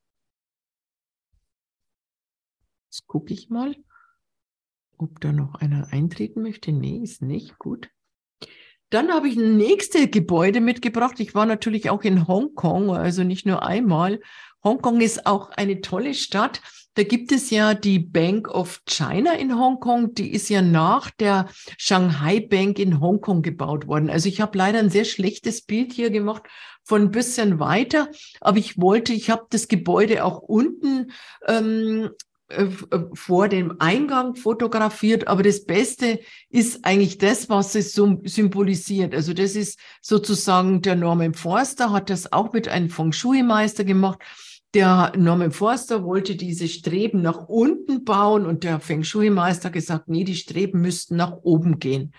Jetzt 2.90 3.06
gucke 3.06 3.32
ich 3.32 3.50
mal, 3.50 3.76
ob 4.96 5.20
da 5.20 5.32
noch 5.32 5.54
einer 5.56 5.92
eintreten 5.92 6.42
möchte. 6.42 6.72
Nee, 6.72 7.00
ist 7.02 7.22
nicht 7.22 7.58
gut. 7.58 7.90
Dann 8.90 9.12
habe 9.12 9.28
ich 9.28 9.36
ein 9.36 9.58
nächstes 9.58 10.10
Gebäude 10.10 10.60
mitgebracht. 10.60 11.20
Ich 11.20 11.34
war 11.34 11.44
natürlich 11.44 11.90
auch 11.90 12.02
in 12.02 12.26
Hongkong, 12.26 12.90
also 12.90 13.22
nicht 13.22 13.44
nur 13.44 13.62
einmal. 13.62 14.20
Hongkong 14.64 15.00
ist 15.00 15.26
auch 15.26 15.50
eine 15.50 15.80
tolle 15.80 16.14
Stadt. 16.14 16.60
Da 16.94 17.04
gibt 17.04 17.30
es 17.30 17.50
ja 17.50 17.74
die 17.74 18.00
Bank 18.00 18.48
of 18.48 18.82
China 18.84 19.34
in 19.34 19.56
Hongkong. 19.56 20.14
Die 20.14 20.32
ist 20.32 20.48
ja 20.48 20.62
nach 20.62 21.10
der 21.10 21.48
Shanghai 21.76 22.40
Bank 22.40 22.78
in 22.78 23.00
Hongkong 23.00 23.42
gebaut 23.42 23.86
worden. 23.86 24.10
Also 24.10 24.28
ich 24.28 24.40
habe 24.40 24.58
leider 24.58 24.80
ein 24.80 24.90
sehr 24.90 25.04
schlechtes 25.04 25.62
Bild 25.62 25.92
hier 25.92 26.10
gemacht 26.10 26.42
von 26.82 27.02
ein 27.02 27.10
bisschen 27.10 27.60
weiter, 27.60 28.08
aber 28.40 28.58
ich 28.58 28.80
wollte, 28.80 29.12
ich 29.12 29.30
habe 29.30 29.46
das 29.50 29.68
Gebäude 29.68 30.24
auch 30.24 30.38
unten 30.40 31.12
ähm, 31.46 32.10
äh, 32.48 32.64
äh, 32.64 33.04
vor 33.12 33.48
dem 33.48 33.78
Eingang 33.78 34.34
fotografiert, 34.34 35.28
aber 35.28 35.42
das 35.42 35.66
Beste 35.66 36.18
ist 36.48 36.84
eigentlich 36.86 37.18
das, 37.18 37.50
was 37.50 37.74
es 37.74 37.92
symbolisiert. 37.92 39.14
Also 39.14 39.34
das 39.34 39.54
ist 39.54 39.78
sozusagen 40.00 40.80
der 40.80 40.96
Norman 40.96 41.34
Forster, 41.34 41.92
hat 41.92 42.08
das 42.08 42.32
auch 42.32 42.54
mit 42.54 42.66
einem 42.66 42.88
Feng 42.88 43.12
Shui-Meister 43.12 43.84
gemacht. 43.84 44.20
Der 44.74 45.12
Norman 45.16 45.50
Forster 45.50 46.04
wollte 46.04 46.36
diese 46.36 46.68
Streben 46.68 47.22
nach 47.22 47.48
unten 47.48 48.04
bauen 48.04 48.44
und 48.44 48.64
der 48.64 48.80
Feng 48.80 49.02
Shui-Meister 49.02 49.70
gesagt, 49.70 50.08
nee, 50.08 50.24
die 50.24 50.34
Streben 50.36 50.82
müssten 50.82 51.16
nach 51.16 51.32
oben 51.42 51.78
gehen. 51.78 52.12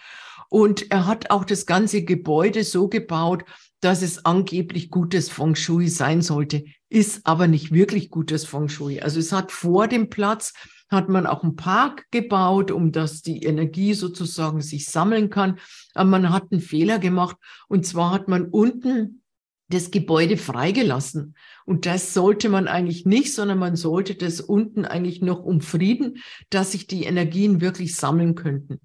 Und 0.49 0.91
er 0.91 1.05
hat 1.05 1.29
auch 1.29 1.45
das 1.45 1.67
ganze 1.67 2.03
Gebäude 2.03 2.63
so 2.63 2.87
gebaut, 2.87 3.43
dass 3.81 4.01
es 4.01 4.25
angeblich 4.25 4.89
gutes 4.89 5.29
Feng 5.29 5.53
Shui 5.53 5.89
sein 5.89 6.23
sollte, 6.23 6.63
ist 6.89 7.21
aber 7.25 7.47
nicht 7.47 7.71
wirklich 7.71 8.09
gutes 8.09 8.45
Feng 8.45 8.67
Shui. 8.67 8.99
Also 8.99 9.19
es 9.19 9.31
hat 9.31 9.51
vor 9.51 9.87
dem 9.87 10.09
Platz 10.09 10.53
hat 10.89 11.07
man 11.07 11.27
auch 11.27 11.43
einen 11.43 11.55
Park 11.55 12.07
gebaut, 12.09 12.71
um 12.71 12.91
dass 12.91 13.21
die 13.21 13.43
Energie 13.43 13.93
sozusagen 13.93 14.61
sich 14.61 14.87
sammeln 14.87 15.29
kann. 15.29 15.59
Aber 15.93 16.09
man 16.09 16.31
hat 16.31 16.51
einen 16.51 16.61
Fehler 16.61 16.97
gemacht 16.97 17.37
und 17.67 17.85
zwar 17.85 18.11
hat 18.11 18.27
man 18.27 18.45
unten 18.45 19.21
das 19.69 19.91
Gebäude 19.91 20.37
freigelassen. 20.37 21.35
Und 21.65 21.85
das 21.85 22.13
sollte 22.13 22.49
man 22.49 22.67
eigentlich 22.67 23.05
nicht, 23.05 23.33
sondern 23.33 23.59
man 23.59 23.75
sollte 23.75 24.15
das 24.15 24.41
unten 24.41 24.85
eigentlich 24.85 25.21
noch 25.21 25.43
umfrieden, 25.43 26.17
dass 26.49 26.71
sich 26.71 26.87
die 26.87 27.03
Energien 27.03 27.61
wirklich 27.61 27.95
sammeln 27.95 28.35
könnten. 28.35 28.79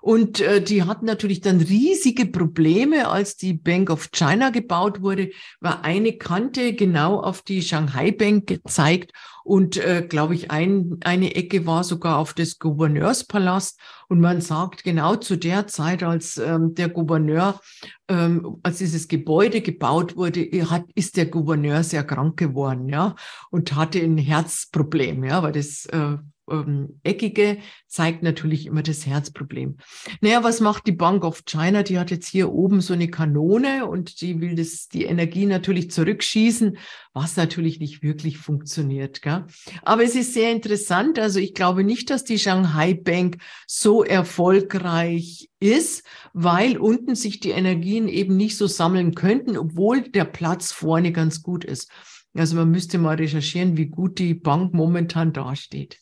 Und 0.00 0.40
äh, 0.40 0.62
die 0.62 0.82
hatten 0.82 1.06
natürlich 1.06 1.40
dann 1.40 1.60
riesige 1.60 2.26
Probleme, 2.26 3.08
als 3.08 3.36
die 3.36 3.54
Bank 3.54 3.90
of 3.90 4.10
China 4.10 4.50
gebaut 4.50 5.02
wurde, 5.02 5.30
war 5.60 5.84
eine 5.84 6.16
Kante 6.16 6.74
genau 6.74 7.20
auf 7.20 7.42
die 7.42 7.62
Shanghai 7.62 8.10
Bank 8.10 8.46
gezeigt 8.46 9.12
und, 9.44 9.76
äh, 9.76 10.06
glaube 10.08 10.34
ich, 10.34 10.50
ein, 10.50 10.98
eine 11.04 11.34
Ecke 11.34 11.66
war 11.66 11.84
sogar 11.84 12.18
auf 12.18 12.34
das 12.34 12.58
Gouverneurspalast. 12.58 13.80
Und 14.08 14.20
man 14.20 14.40
sagt, 14.40 14.84
genau 14.84 15.16
zu 15.16 15.36
der 15.36 15.66
Zeit, 15.66 16.02
als 16.02 16.36
ähm, 16.36 16.74
der 16.74 16.88
Gouverneur, 16.88 17.60
ähm, 18.08 18.58
als 18.62 18.78
dieses 18.78 19.08
Gebäude 19.08 19.60
gebaut 19.60 20.16
wurde, 20.16 20.40
hat, 20.70 20.84
ist 20.94 21.16
der 21.16 21.26
Gouverneur 21.26 21.82
sehr 21.82 22.04
krank 22.04 22.36
geworden, 22.36 22.88
ja, 22.88 23.14
und 23.50 23.74
hatte 23.74 24.00
ein 24.00 24.18
Herzproblem, 24.18 25.24
ja, 25.24 25.42
weil 25.42 25.52
das 25.52 25.86
äh, 25.86 26.16
ähm, 26.50 27.00
Eckige 27.02 27.58
zeigt 27.86 28.22
natürlich 28.22 28.66
immer 28.66 28.82
das 28.82 29.06
Herzproblem. 29.06 29.76
Naja, 30.20 30.44
was 30.44 30.60
macht 30.60 30.86
die 30.86 30.92
Bank 30.92 31.24
of 31.24 31.44
China? 31.44 31.82
Die 31.82 31.98
hat 31.98 32.10
jetzt 32.10 32.26
hier 32.26 32.52
oben 32.52 32.80
so 32.80 32.94
eine 32.94 33.08
Kanone 33.08 33.86
und 33.86 34.20
die 34.20 34.40
will 34.40 34.54
das, 34.54 34.88
die 34.88 35.04
Energie 35.04 35.46
natürlich 35.46 35.90
zurückschießen, 35.90 36.76
was 37.12 37.36
natürlich 37.36 37.80
nicht 37.80 38.02
wirklich 38.02 38.38
funktioniert. 38.38 39.22
Gell? 39.22 39.46
Aber 39.82 40.04
es 40.04 40.14
ist 40.14 40.34
sehr 40.34 40.52
interessant. 40.52 41.18
Also 41.18 41.38
ich 41.38 41.54
glaube 41.54 41.84
nicht, 41.84 42.10
dass 42.10 42.24
die 42.24 42.38
Shanghai 42.38 42.94
Bank 42.94 43.38
so 43.66 44.04
erfolgreich 44.04 45.50
ist, 45.60 46.04
weil 46.32 46.78
unten 46.78 47.14
sich 47.14 47.40
die 47.40 47.50
Energien 47.50 48.08
eben 48.08 48.36
nicht 48.36 48.56
so 48.56 48.66
sammeln 48.66 49.14
könnten, 49.14 49.56
obwohl 49.56 50.02
der 50.02 50.24
Platz 50.24 50.72
vorne 50.72 51.12
ganz 51.12 51.42
gut 51.42 51.64
ist. 51.64 51.90
Also 52.34 52.56
man 52.56 52.70
müsste 52.70 52.98
mal 52.98 53.16
recherchieren, 53.16 53.76
wie 53.76 53.86
gut 53.86 54.18
die 54.18 54.34
Bank 54.34 54.72
momentan 54.72 55.32
dasteht. 55.32 55.98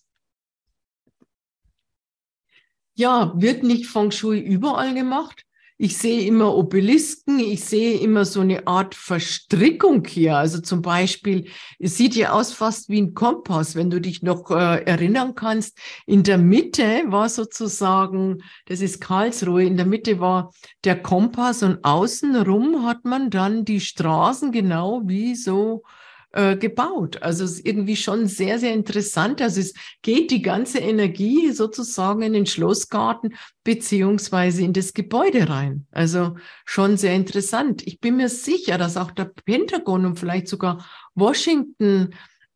Ja, 2.98 3.32
wird 3.36 3.62
nicht 3.62 3.86
Feng 3.86 4.10
Shui 4.10 4.40
überall 4.40 4.92
gemacht? 4.92 5.44
Ich 5.76 5.98
sehe 5.98 6.26
immer 6.26 6.56
Obelisken, 6.56 7.38
ich 7.38 7.64
sehe 7.64 8.00
immer 8.00 8.24
so 8.24 8.40
eine 8.40 8.66
Art 8.66 8.96
Verstrickung 8.96 10.04
hier. 10.04 10.36
Also 10.36 10.60
zum 10.60 10.82
Beispiel, 10.82 11.48
es 11.78 11.96
sieht 11.96 12.16
ja 12.16 12.32
aus 12.32 12.52
fast 12.52 12.88
wie 12.88 13.00
ein 13.00 13.14
Kompass, 13.14 13.76
wenn 13.76 13.88
du 13.88 14.00
dich 14.00 14.24
noch 14.24 14.50
äh, 14.50 14.82
erinnern 14.82 15.36
kannst. 15.36 15.78
In 16.06 16.24
der 16.24 16.38
Mitte 16.38 17.04
war 17.06 17.28
sozusagen, 17.28 18.42
das 18.66 18.80
ist 18.80 19.00
Karlsruhe, 19.00 19.62
in 19.62 19.76
der 19.76 19.86
Mitte 19.86 20.18
war 20.18 20.52
der 20.82 21.00
Kompass 21.00 21.62
und 21.62 21.84
außenrum 21.84 22.84
hat 22.84 23.04
man 23.04 23.30
dann 23.30 23.64
die 23.64 23.78
Straßen 23.78 24.50
genau 24.50 25.02
wie 25.04 25.36
so 25.36 25.84
äh, 26.32 26.56
gebaut. 26.56 27.22
Also 27.22 27.44
es 27.44 27.52
ist 27.52 27.66
irgendwie 27.66 27.96
schon 27.96 28.26
sehr, 28.26 28.58
sehr 28.58 28.74
interessant. 28.74 29.40
Also 29.40 29.60
es 29.60 29.74
geht 30.02 30.30
die 30.30 30.42
ganze 30.42 30.78
Energie 30.78 31.52
sozusagen 31.52 32.22
in 32.22 32.34
den 32.34 32.46
Schlossgarten 32.46 33.34
beziehungsweise 33.64 34.62
in 34.62 34.72
das 34.72 34.92
Gebäude 34.92 35.48
rein. 35.48 35.86
Also 35.90 36.36
schon 36.64 36.96
sehr 36.96 37.14
interessant. 37.14 37.86
Ich 37.86 38.00
bin 38.00 38.16
mir 38.16 38.28
sicher, 38.28 38.78
dass 38.78 38.96
auch 38.96 39.10
der 39.10 39.24
Pentagon 39.26 40.04
und 40.04 40.18
vielleicht 40.18 40.48
sogar 40.48 40.84
Washington 41.14 42.10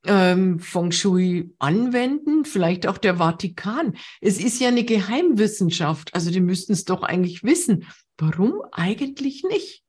ähm, 0.05 0.59
Feng 0.59 0.93
Shui 0.93 1.55
anwenden, 1.59 2.45
vielleicht 2.45 2.87
auch 2.87 2.99
der 2.99 3.17
Vatikan. 3.17 3.95
Es 4.21 4.39
ist 4.39 4.61
ja 4.61 4.69
eine 4.69 4.85
Geheimwissenschaft, 4.85 6.15
also 6.15 6.31
die 6.31 6.41
müssten 6.41 6.73
es 6.73 6.85
doch 6.85 7.03
eigentlich 7.03 7.45
wissen. 7.45 7.87
Warum 8.19 8.61
eigentlich 8.73 9.45
nicht? 9.45 9.82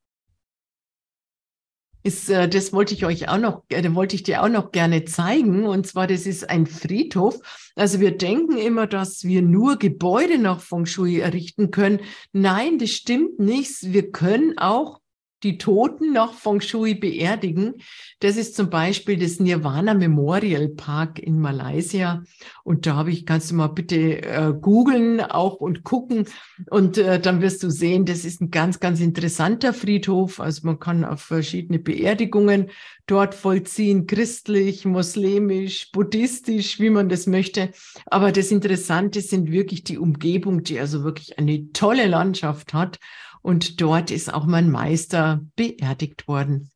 Ist, 2.03 2.29
äh, 2.29 2.47
das 2.47 2.73
wollte 2.73 2.93
ich 2.93 3.05
euch 3.05 3.29
auch 3.29 3.37
noch, 3.37 3.63
äh, 3.69 3.95
wollte 3.95 4.15
ich 4.15 4.23
dir 4.23 4.43
auch 4.43 4.49
noch 4.49 4.71
gerne 4.71 5.05
zeigen. 5.05 5.65
Und 5.65 5.87
zwar, 5.87 6.07
das 6.07 6.25
ist 6.25 6.49
ein 6.49 6.67
Friedhof. 6.67 7.39
Also 7.75 7.99
wir 7.99 8.17
denken 8.17 8.57
immer, 8.57 8.87
dass 8.87 9.23
wir 9.23 9.41
nur 9.41 9.77
Gebäude 9.77 10.37
nach 10.37 10.61
Feng 10.61 10.85
Shui 10.85 11.19
errichten 11.19 11.71
können. 11.71 11.99
Nein, 12.33 12.77
das 12.77 12.91
stimmt 12.91 13.39
nicht. 13.39 13.93
Wir 13.93 14.11
können 14.11 14.57
auch 14.57 14.99
die 15.43 15.57
Toten 15.57 16.13
nach 16.13 16.33
Feng 16.33 16.61
Shui 16.61 16.93
beerdigen. 16.93 17.75
Das 18.19 18.37
ist 18.37 18.55
zum 18.55 18.69
Beispiel 18.69 19.17
das 19.17 19.39
Nirvana 19.39 19.93
Memorial 19.93 20.69
Park 20.69 21.19
in 21.19 21.39
Malaysia. 21.39 22.23
Und 22.63 22.85
da 22.85 22.95
habe 22.95 23.11
ich, 23.11 23.25
kannst 23.25 23.51
du 23.51 23.55
mal 23.55 23.67
bitte 23.67 24.21
äh, 24.23 24.53
googeln 24.59 25.19
auch 25.21 25.55
und 25.55 25.83
gucken. 25.83 26.25
Und 26.69 26.97
äh, 26.97 27.19
dann 27.19 27.41
wirst 27.41 27.63
du 27.63 27.69
sehen, 27.69 28.05
das 28.05 28.23
ist 28.25 28.41
ein 28.41 28.51
ganz, 28.51 28.79
ganz 28.79 29.01
interessanter 29.01 29.73
Friedhof. 29.73 30.39
Also 30.39 30.61
man 30.65 30.79
kann 30.79 31.03
auf 31.03 31.21
verschiedene 31.21 31.79
Beerdigungen 31.79 32.69
dort 33.05 33.35
vollziehen, 33.35 34.07
christlich, 34.07 34.85
muslimisch, 34.85 35.91
buddhistisch, 35.91 36.79
wie 36.79 36.89
man 36.89 37.09
das 37.09 37.27
möchte. 37.27 37.71
Aber 38.05 38.31
das 38.31 38.51
Interessante 38.51 39.21
sind 39.21 39.51
wirklich 39.51 39.83
die 39.83 39.97
Umgebung, 39.97 40.63
die 40.63 40.79
also 40.79 41.03
wirklich 41.03 41.37
eine 41.37 41.71
tolle 41.73 42.07
Landschaft 42.07 42.73
hat. 42.73 42.99
Und 43.43 43.81
dort 43.81 44.09
ist 44.09 44.33
auch 44.33 44.45
mein 44.45 44.71
Meister 44.71 45.41
beerdigt 45.55 46.27
worden. 46.27 46.71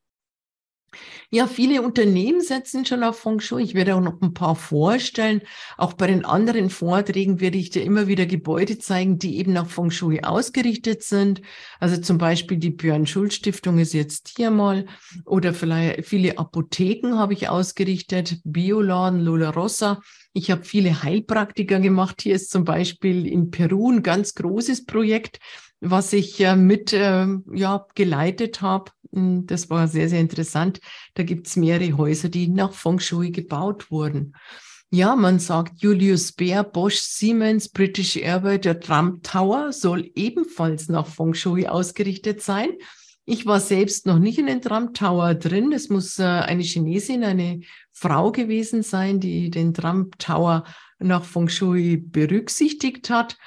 Ja, 1.29 1.47
viele 1.47 1.81
Unternehmen 1.81 2.39
setzen 2.39 2.85
schon 2.85 3.03
auf 3.03 3.19
Feng 3.19 3.41
Shui. 3.41 3.61
Ich 3.61 3.73
werde 3.73 3.95
auch 3.95 4.01
noch 4.01 4.21
ein 4.21 4.33
paar 4.33 4.55
vorstellen. 4.55 5.41
Auch 5.77 5.93
bei 5.93 6.07
den 6.07 6.23
anderen 6.23 6.69
Vorträgen 6.69 7.41
werde 7.41 7.57
ich 7.57 7.69
dir 7.69 7.83
immer 7.83 8.07
wieder 8.07 8.25
Gebäude 8.25 8.77
zeigen, 8.77 9.19
die 9.19 9.37
eben 9.37 9.51
nach 9.51 9.67
Feng 9.67 9.91
Shui 9.91 10.21
ausgerichtet 10.23 11.03
sind. 11.03 11.41
Also 11.79 11.99
zum 11.99 12.17
Beispiel 12.17 12.57
die 12.57 12.69
Björn 12.69 13.05
Schulz 13.05 13.35
Stiftung 13.35 13.77
ist 13.77 13.93
jetzt 13.93 14.33
hier 14.37 14.51
mal 14.51 14.85
oder 15.25 15.53
vielleicht 15.53 16.05
viele 16.05 16.37
Apotheken 16.37 17.17
habe 17.17 17.33
ich 17.33 17.49
ausgerichtet, 17.49 18.39
Bioladen, 18.45 19.19
Lola 19.19 19.49
Rossa. 19.49 19.99
Ich 20.31 20.51
habe 20.51 20.63
viele 20.63 21.03
Heilpraktiker 21.03 21.79
gemacht. 21.79 22.21
Hier 22.21 22.35
ist 22.35 22.51
zum 22.51 22.63
Beispiel 22.63 23.27
in 23.27 23.51
Peru 23.51 23.91
ein 23.91 24.03
ganz 24.03 24.33
großes 24.35 24.85
Projekt 24.85 25.39
was 25.79 26.13
ich 26.13 26.39
äh, 26.39 26.55
mit 26.55 26.93
äh, 26.93 27.27
ja, 27.53 27.85
geleitet 27.95 28.61
habe. 28.61 28.91
Hm, 29.13 29.45
das 29.47 29.69
war 29.69 29.87
sehr, 29.87 30.09
sehr 30.09 30.19
interessant. 30.19 30.79
Da 31.13 31.23
gibt 31.23 31.47
es 31.47 31.55
mehrere 31.55 31.97
Häuser, 31.97 32.29
die 32.29 32.47
nach 32.47 32.73
Feng 32.73 32.99
Shui 32.99 33.31
gebaut 33.31 33.91
wurden. 33.91 34.35
Ja, 34.89 35.17
man 35.17 35.39
sagt, 35.39 35.81
Julius 35.81 36.31
Baer, 36.31 36.63
Bosch, 36.63 36.99
Siemens, 36.99 37.67
British 37.67 38.15
Airways, 38.15 38.61
der 38.61 38.79
Trump 38.79 39.21
Tower 39.23 39.73
soll 39.73 40.09
ebenfalls 40.15 40.87
nach 40.87 41.05
Feng 41.05 41.33
Shui 41.33 41.67
ausgerichtet 41.67 42.41
sein. 42.41 42.69
Ich 43.25 43.45
war 43.45 43.59
selbst 43.59 44.05
noch 44.05 44.19
nicht 44.19 44.39
in 44.39 44.45
den 44.45 44.61
Trump 44.61 44.93
Tower 44.93 45.35
drin. 45.35 45.73
Es 45.73 45.89
muss 45.89 46.17
äh, 46.17 46.23
eine 46.23 46.63
Chinesin, 46.63 47.25
eine 47.25 47.59
Frau 47.91 48.31
gewesen 48.31 48.83
sein, 48.83 49.19
die 49.19 49.49
den 49.49 49.73
Trump 49.73 50.17
Tower 50.19 50.63
nach 50.99 51.25
Feng 51.25 51.49
Shui 51.49 51.97
berücksichtigt 51.97 53.09
hat. 53.09 53.37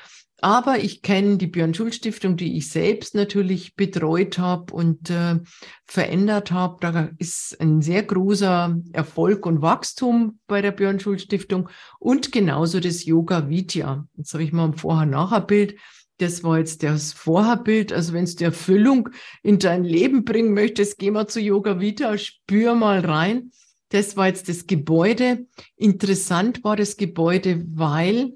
Aber 0.42 0.78
ich 0.78 1.02
kenne 1.02 1.36
die 1.36 1.46
Björn 1.46 1.74
Schulz 1.74 1.96
Stiftung, 1.96 2.36
die 2.36 2.56
ich 2.56 2.70
selbst 2.70 3.14
natürlich 3.14 3.76
betreut 3.76 4.38
habe 4.38 4.72
und 4.72 5.10
äh, 5.10 5.38
verändert 5.84 6.50
habe. 6.50 6.78
Da 6.80 7.10
ist 7.18 7.60
ein 7.60 7.82
sehr 7.82 8.02
großer 8.02 8.76
Erfolg 8.92 9.44
und 9.44 9.60
Wachstum 9.60 10.38
bei 10.46 10.62
der 10.62 10.72
Björn 10.72 11.00
Schulz 11.00 11.22
Stiftung 11.22 11.68
und 11.98 12.32
genauso 12.32 12.80
das 12.80 13.04
Yoga 13.04 13.48
Vidya. 13.48 14.06
Jetzt 14.16 14.32
habe 14.32 14.42
ich 14.42 14.52
mal 14.52 14.66
ein 14.66 14.74
Vorher-Nachher-Bild. 14.74 15.76
Das 16.18 16.44
war 16.44 16.58
jetzt 16.58 16.82
das 16.82 17.12
Vorherbild. 17.12 17.92
Also 17.92 18.12
wenn 18.12 18.26
die 18.26 18.44
Erfüllung 18.44 19.08
in 19.42 19.58
dein 19.58 19.84
Leben 19.84 20.24
bringen 20.24 20.52
möchtest, 20.52 20.98
geh 20.98 21.10
mal 21.10 21.26
zu 21.26 21.40
Yoga 21.40 21.80
Vidya, 21.80 22.16
spür 22.18 22.74
mal 22.74 23.00
rein. 23.00 23.52
Das 23.90 24.16
war 24.16 24.28
jetzt 24.28 24.48
das 24.48 24.66
Gebäude. 24.66 25.46
Interessant 25.76 26.62
war 26.62 26.76
das 26.76 26.96
Gebäude, 26.96 27.64
weil 27.74 28.34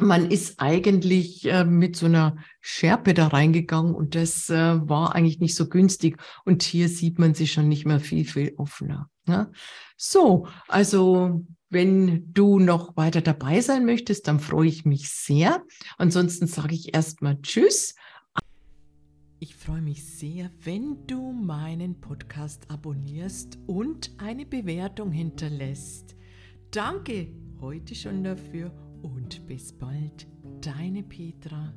man 0.00 0.30
ist 0.30 0.60
eigentlich 0.60 1.44
äh, 1.46 1.64
mit 1.64 1.96
so 1.96 2.06
einer 2.06 2.36
Schärpe 2.60 3.14
da 3.14 3.28
reingegangen 3.28 3.94
und 3.94 4.14
das 4.14 4.50
äh, 4.50 4.88
war 4.88 5.14
eigentlich 5.14 5.40
nicht 5.40 5.54
so 5.54 5.68
günstig. 5.68 6.18
Und 6.44 6.62
hier 6.62 6.88
sieht 6.88 7.18
man 7.18 7.34
sich 7.34 7.52
schon 7.52 7.68
nicht 7.68 7.86
mehr 7.86 8.00
viel, 8.00 8.24
viel 8.24 8.54
offener. 8.56 9.08
Ne? 9.26 9.50
So, 9.96 10.46
also 10.68 11.44
wenn 11.68 12.32
du 12.32 12.58
noch 12.58 12.96
weiter 12.96 13.20
dabei 13.20 13.60
sein 13.60 13.86
möchtest, 13.86 14.26
dann 14.26 14.40
freue 14.40 14.68
ich 14.68 14.84
mich 14.84 15.08
sehr. 15.08 15.62
Ansonsten 15.98 16.46
sage 16.46 16.74
ich 16.74 16.94
erstmal 16.94 17.40
Tschüss. 17.42 17.94
Ich 19.38 19.54
freue 19.54 19.80
mich 19.80 20.04
sehr, 20.04 20.50
wenn 20.60 21.06
du 21.06 21.32
meinen 21.32 22.00
Podcast 22.00 22.70
abonnierst 22.70 23.58
und 23.66 24.12
eine 24.18 24.44
Bewertung 24.44 25.12
hinterlässt. 25.12 26.14
Danke 26.70 27.32
heute 27.60 27.94
schon 27.94 28.22
dafür 28.22 28.72
und 29.02 29.46
bis 29.46 29.72
bald, 29.72 30.26
deine 30.60 31.02
Petra. 31.02 31.72